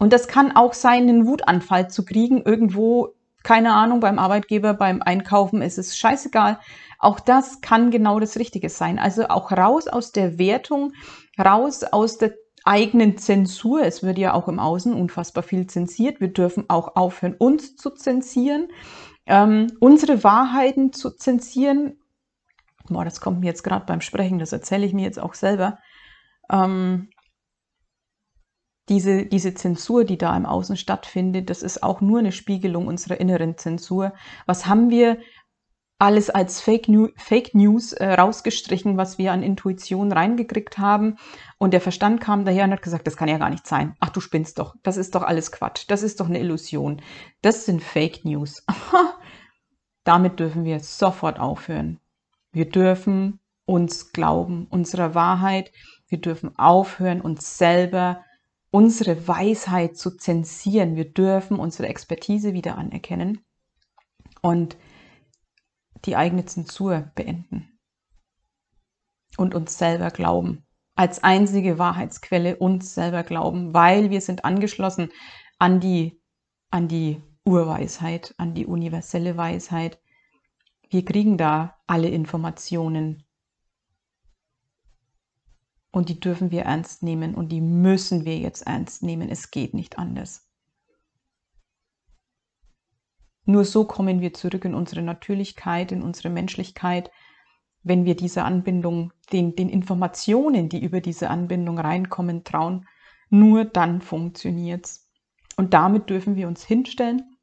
Und 0.00 0.14
das 0.14 0.28
kann 0.28 0.56
auch 0.56 0.72
sein, 0.72 1.02
einen 1.02 1.26
Wutanfall 1.26 1.90
zu 1.90 2.06
kriegen, 2.06 2.42
irgendwo, 2.42 3.10
keine 3.42 3.74
Ahnung, 3.74 4.00
beim 4.00 4.18
Arbeitgeber, 4.18 4.72
beim 4.72 5.02
Einkaufen, 5.02 5.60
ist 5.60 5.76
es 5.76 5.96
scheißegal. 5.96 6.58
Auch 6.98 7.20
das 7.20 7.60
kann 7.60 7.90
genau 7.90 8.18
das 8.18 8.38
Richtige 8.38 8.70
sein. 8.70 8.98
Also 8.98 9.28
auch 9.28 9.52
raus 9.52 9.88
aus 9.88 10.10
der 10.10 10.38
Wertung, 10.38 10.94
raus 11.38 11.84
aus 11.84 12.16
der 12.16 12.32
eigenen 12.64 13.18
Zensur. 13.18 13.82
Es 13.82 14.02
wird 14.02 14.16
ja 14.16 14.32
auch 14.32 14.48
im 14.48 14.58
Außen 14.58 14.94
unfassbar 14.94 15.42
viel 15.42 15.66
zensiert. 15.66 16.18
Wir 16.18 16.32
dürfen 16.32 16.64
auch 16.68 16.96
aufhören, 16.96 17.34
uns 17.38 17.76
zu 17.76 17.90
zensieren, 17.90 18.68
ähm, 19.26 19.66
unsere 19.80 20.24
Wahrheiten 20.24 20.94
zu 20.94 21.10
zensieren. 21.10 21.98
Boah, 22.88 23.04
das 23.04 23.20
kommt 23.20 23.40
mir 23.40 23.48
jetzt 23.48 23.64
gerade 23.64 23.84
beim 23.84 24.00
Sprechen, 24.00 24.38
das 24.38 24.52
erzähle 24.52 24.86
ich 24.86 24.94
mir 24.94 25.04
jetzt 25.04 25.20
auch 25.20 25.34
selber. 25.34 25.78
Ähm, 26.50 27.10
diese, 28.90 29.24
diese 29.24 29.54
Zensur, 29.54 30.04
die 30.04 30.18
da 30.18 30.36
im 30.36 30.44
Außen 30.44 30.76
stattfindet, 30.76 31.48
das 31.48 31.62
ist 31.62 31.82
auch 31.82 32.00
nur 32.00 32.18
eine 32.18 32.32
Spiegelung 32.32 32.88
unserer 32.88 33.20
inneren 33.20 33.56
Zensur. 33.56 34.12
Was 34.46 34.66
haben 34.66 34.90
wir 34.90 35.18
alles 36.00 36.28
als 36.28 36.60
Fake, 36.60 36.88
New 36.88 37.08
Fake 37.16 37.54
News 37.54 37.92
äh, 37.92 38.14
rausgestrichen, 38.14 38.96
was 38.96 39.16
wir 39.16 39.32
an 39.32 39.44
Intuition 39.44 40.10
reingekriegt 40.10 40.78
haben? 40.78 41.16
Und 41.58 41.72
der 41.72 41.80
Verstand 41.80 42.20
kam 42.20 42.44
daher 42.44 42.64
und 42.64 42.72
hat 42.72 42.82
gesagt, 42.82 43.06
das 43.06 43.16
kann 43.16 43.28
ja 43.28 43.38
gar 43.38 43.50
nicht 43.50 43.66
sein. 43.66 43.94
Ach, 44.00 44.10
du 44.10 44.20
spinnst 44.20 44.58
doch. 44.58 44.74
Das 44.82 44.96
ist 44.96 45.14
doch 45.14 45.22
alles 45.22 45.52
Quatsch. 45.52 45.84
Das 45.88 46.02
ist 46.02 46.18
doch 46.18 46.26
eine 46.26 46.40
Illusion. 46.40 47.00
Das 47.42 47.66
sind 47.66 47.82
Fake 47.82 48.24
News. 48.24 48.64
Damit 50.04 50.40
dürfen 50.40 50.64
wir 50.64 50.80
sofort 50.80 51.38
aufhören. 51.38 52.00
Wir 52.50 52.68
dürfen 52.68 53.38
uns 53.66 54.12
glauben, 54.12 54.66
unserer 54.68 55.14
Wahrheit. 55.14 55.70
Wir 56.08 56.20
dürfen 56.20 56.58
aufhören, 56.58 57.20
uns 57.20 57.56
selber 57.56 58.24
unsere 58.70 59.26
Weisheit 59.26 59.96
zu 59.96 60.16
zensieren. 60.16 60.96
Wir 60.96 61.12
dürfen 61.12 61.58
unsere 61.58 61.88
Expertise 61.88 62.52
wieder 62.52 62.78
anerkennen 62.78 63.44
und 64.42 64.76
die 66.04 66.16
eigene 66.16 66.44
Zensur 66.46 67.10
beenden 67.14 67.78
und 69.36 69.54
uns 69.54 69.76
selber 69.76 70.10
glauben. 70.10 70.64
Als 70.94 71.22
einzige 71.22 71.78
Wahrheitsquelle 71.78 72.56
uns 72.56 72.94
selber 72.94 73.22
glauben, 73.22 73.74
weil 73.74 74.10
wir 74.10 74.20
sind 74.20 74.44
angeschlossen 74.44 75.10
an 75.58 75.80
die, 75.80 76.20
an 76.70 76.88
die 76.88 77.22
Urweisheit, 77.44 78.34
an 78.38 78.54
die 78.54 78.66
universelle 78.66 79.36
Weisheit. 79.36 80.00
Wir 80.88 81.04
kriegen 81.04 81.38
da 81.38 81.78
alle 81.86 82.08
Informationen 82.08 83.24
und 85.90 86.08
die 86.08 86.20
dürfen 86.20 86.50
wir 86.50 86.62
ernst 86.62 87.02
nehmen 87.02 87.34
und 87.34 87.50
die 87.50 87.60
müssen 87.60 88.24
wir 88.24 88.38
jetzt 88.38 88.66
ernst 88.66 89.02
nehmen. 89.02 89.28
Es 89.28 89.50
geht 89.50 89.74
nicht 89.74 89.98
anders. 89.98 90.46
Nur 93.44 93.64
so 93.64 93.84
kommen 93.84 94.20
wir 94.20 94.32
zurück 94.32 94.64
in 94.64 94.74
unsere 94.74 95.02
Natürlichkeit, 95.02 95.90
in 95.92 96.02
unsere 96.02 96.30
Menschlichkeit, 96.30 97.10
wenn 97.82 98.04
wir 98.04 98.14
diese 98.14 98.44
Anbindung, 98.44 99.12
den, 99.32 99.56
den 99.56 99.68
Informationen, 99.68 100.68
die 100.68 100.82
über 100.82 101.00
diese 101.00 101.30
Anbindung 101.30 101.78
reinkommen, 101.78 102.44
trauen. 102.44 102.86
Nur 103.30 103.64
dann 103.64 104.02
funktioniert 104.02 104.86
es. 104.86 105.10
Und 105.56 105.74
damit 105.74 106.10
dürfen 106.10 106.36
wir 106.36 106.46
uns 106.46 106.64
hinstellen 106.64 107.36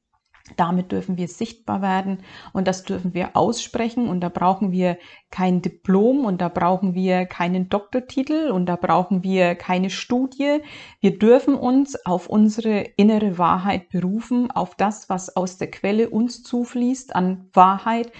damit 0.55 0.91
dürfen 0.91 1.17
wir 1.17 1.27
sichtbar 1.27 1.81
werden 1.81 2.19
und 2.53 2.67
das 2.67 2.83
dürfen 2.83 3.13
wir 3.13 3.35
aussprechen 3.35 4.07
und 4.07 4.21
da 4.21 4.29
brauchen 4.29 4.71
wir 4.71 4.97
kein 5.29 5.61
Diplom 5.61 6.23
und 6.25 6.39
da 6.39 6.47
brauchen 6.47 6.93
wir 6.93 7.25
keinen 7.25 7.67
Doktortitel 7.69 8.49
und 8.51 8.65
da 8.67 8.77
brauchen 8.77 9.23
wir 9.23 9.55
keine 9.55 9.89
Studie. 9.89 10.59
Wir 11.01 11.19
dürfen 11.19 11.55
uns 11.55 12.05
auf 12.05 12.27
unsere 12.27 12.79
innere 12.95 13.37
Wahrheit 13.37 13.89
berufen, 13.89 14.49
auf 14.51 14.75
das, 14.75 15.09
was 15.09 15.35
aus 15.35 15.57
der 15.57 15.69
Quelle 15.69 16.09
uns 16.09 16.43
zufließt 16.43 17.15
an 17.15 17.49
Wahrheit, 17.53 18.11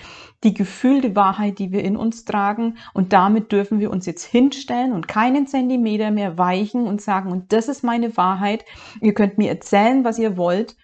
die 0.44 0.54
gefühlte 0.54 1.16
Wahrheit, 1.16 1.60
die 1.60 1.72
wir 1.72 1.84
in 1.84 1.96
uns 1.96 2.26
tragen 2.26 2.78
und 2.94 3.14
damit 3.14 3.52
dürfen 3.52 3.80
wir 3.80 3.90
uns 3.90 4.06
jetzt 4.06 4.26
hinstellen 4.26 4.92
und 4.92 5.08
keinen 5.08 5.48
Zentimeter 5.48 6.12
mehr 6.12 6.38
weichen 6.38 6.88
und 6.88 7.02
sagen, 7.02 7.32
und 7.32 7.54
das 7.54 7.70
ist 7.70 7.84
meine 7.84 8.18
Wahrheit. 8.18 8.66
Ihr 9.02 9.14
könnt 9.14 9.38
mir 9.38 9.50
erzählen, 9.50 10.04
was 10.04 10.20
ihr 10.20 10.36
wollt 10.36 10.76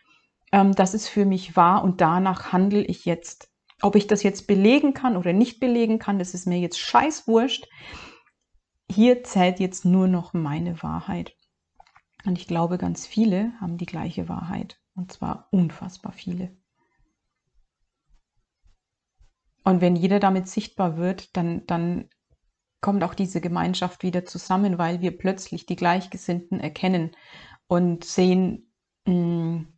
ähm, 0.53 0.73
das 0.73 0.93
ist 0.93 1.09
für 1.09 1.25
mich 1.25 1.57
wahr 1.57 1.83
und 1.83 1.99
danach 1.99 2.53
handle 2.53 2.83
ich 2.83 3.03
jetzt. 3.03 3.49
Ob 3.81 3.97
ich 3.97 4.07
das 4.07 4.23
jetzt 4.23 4.47
belegen 4.47 4.93
kann 4.93 5.17
oder 5.17 5.33
nicht 5.33 5.59
belegen 5.59 5.99
kann, 5.99 6.19
das 6.19 6.33
ist 6.33 6.47
mir 6.47 6.59
jetzt 6.59 6.79
scheißwurscht. 6.79 7.67
Hier 8.89 9.23
zählt 9.23 9.59
jetzt 9.59 9.83
nur 9.83 10.07
noch 10.07 10.33
meine 10.33 10.81
Wahrheit. 10.81 11.35
Und 12.23 12.37
ich 12.37 12.47
glaube, 12.47 12.77
ganz 12.77 13.05
viele 13.05 13.51
haben 13.59 13.77
die 13.77 13.87
gleiche 13.87 14.29
Wahrheit. 14.29 14.79
Und 14.95 15.11
zwar 15.11 15.49
unfassbar 15.51 16.13
viele. 16.13 16.55
Und 19.65 19.81
wenn 19.81 19.95
jeder 19.95 20.19
damit 20.19 20.47
sichtbar 20.47 20.97
wird, 20.97 21.35
dann, 21.35 21.65
dann 21.65 22.09
kommt 22.79 23.03
auch 23.03 23.15
diese 23.15 23.41
Gemeinschaft 23.41 24.03
wieder 24.03 24.23
zusammen, 24.23 24.77
weil 24.77 25.01
wir 25.01 25.17
plötzlich 25.17 25.65
die 25.65 25.75
Gleichgesinnten 25.75 26.59
erkennen 26.59 27.11
und 27.67 28.05
sehen, 28.05 28.71
mh, 29.05 29.13
hm, 29.13 29.72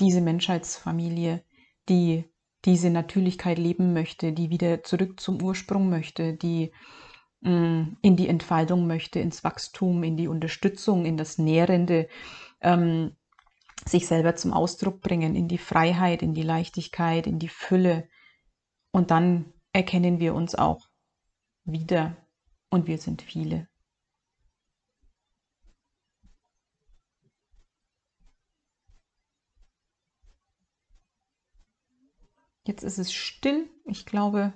diese 0.00 0.20
Menschheitsfamilie, 0.20 1.44
die 1.88 2.24
diese 2.64 2.90
Natürlichkeit 2.90 3.58
leben 3.58 3.92
möchte, 3.92 4.32
die 4.32 4.50
wieder 4.50 4.82
zurück 4.82 5.20
zum 5.20 5.42
Ursprung 5.42 5.88
möchte, 5.88 6.34
die 6.34 6.72
mh, 7.40 7.50
mm, 7.50 7.96
in 8.02 8.16
die 8.16 8.28
Entfaltung 8.28 8.86
möchte, 8.86 9.20
ins 9.20 9.44
Wachstum, 9.44 10.02
in 10.02 10.16
die 10.16 10.28
Unterstützung, 10.28 11.06
in 11.06 11.16
das 11.16 11.38
Nährende, 11.38 12.08
ähm, 12.60 13.16
sich 13.86 14.06
selber 14.06 14.36
zum 14.36 14.52
Ausdruck 14.52 15.00
bringen, 15.00 15.34
in 15.34 15.48
die 15.48 15.58
Freiheit, 15.58 16.22
in 16.22 16.34
die 16.34 16.42
Leichtigkeit, 16.42 17.26
in 17.26 17.38
die 17.38 17.48
Fülle. 17.48 18.08
Und 18.92 19.10
dann 19.10 19.54
erkennen 19.72 20.20
wir 20.20 20.34
uns 20.34 20.54
auch 20.54 20.86
wieder 21.64 22.16
und 22.68 22.86
wir 22.86 22.98
sind 22.98 23.22
viele. 23.22 23.68
Jetzt 32.64 32.84
ist 32.84 32.98
es 32.98 33.12
still. 33.12 33.68
Ich 33.84 34.06
glaube, 34.06 34.52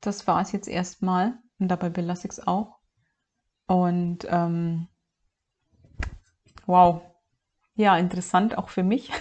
das 0.00 0.26
war 0.26 0.40
es 0.40 0.52
jetzt 0.52 0.68
erstmal. 0.68 1.38
Und 1.58 1.68
dabei 1.68 1.90
belasse 1.90 2.26
ich 2.28 2.32
es 2.32 2.46
auch. 2.46 2.78
Und 3.66 4.26
ähm, 4.30 4.88
wow. 6.66 7.02
Ja, 7.74 7.96
interessant 7.96 8.56
auch 8.56 8.68
für 8.68 8.82
mich. 8.82 9.12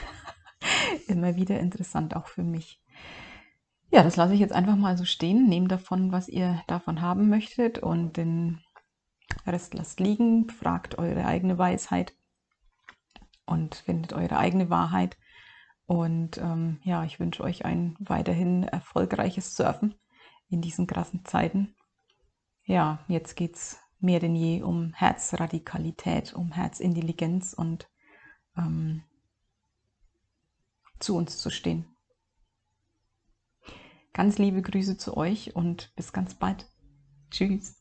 Immer 1.07 1.35
wieder 1.35 1.59
interessant 1.59 2.15
auch 2.15 2.27
für 2.27 2.43
mich. 2.43 2.81
Ja, 3.89 4.03
das 4.03 4.15
lasse 4.15 4.33
ich 4.33 4.39
jetzt 4.39 4.53
einfach 4.53 4.75
mal 4.75 4.97
so 4.97 5.05
stehen. 5.05 5.47
Nehmt 5.47 5.71
davon, 5.71 6.11
was 6.11 6.27
ihr 6.27 6.61
davon 6.67 7.01
haben 7.01 7.29
möchtet 7.29 7.79
und 7.79 8.17
den 8.17 8.61
Rest 9.45 9.73
lasst 9.73 9.99
liegen. 9.99 10.49
Fragt 10.49 10.97
eure 10.97 11.25
eigene 11.25 11.57
Weisheit 11.57 12.13
und 13.45 13.75
findet 13.75 14.13
eure 14.13 14.37
eigene 14.37 14.69
Wahrheit. 14.69 15.17
Und 15.87 16.37
ähm, 16.37 16.79
ja, 16.83 17.05
ich 17.05 17.19
wünsche 17.19 17.43
euch 17.43 17.63
ein 17.65 17.95
weiterhin 17.99 18.63
erfolgreiches 18.63 19.55
Surfen 19.55 19.95
in 20.49 20.61
diesen 20.61 20.85
krassen 20.85 21.23
Zeiten. 21.25 21.75
Ja, 22.65 22.99
jetzt 23.07 23.35
geht 23.35 23.55
es 23.55 23.79
mehr 23.99 24.19
denn 24.19 24.35
je 24.35 24.61
um 24.61 24.93
Herzradikalität, 24.93 26.33
um 26.33 26.51
Herzintelligenz 26.51 27.53
und 27.53 27.89
ähm, 28.57 29.03
zu 30.99 31.15
uns 31.15 31.37
zu 31.37 31.49
stehen. 31.49 31.85
Ganz 34.11 34.37
liebe 34.37 34.61
Grüße 34.61 34.97
zu 34.97 35.15
euch 35.15 35.55
und 35.55 35.93
bis 35.95 36.11
ganz 36.11 36.35
bald. 36.35 36.67
Tschüss. 37.31 37.76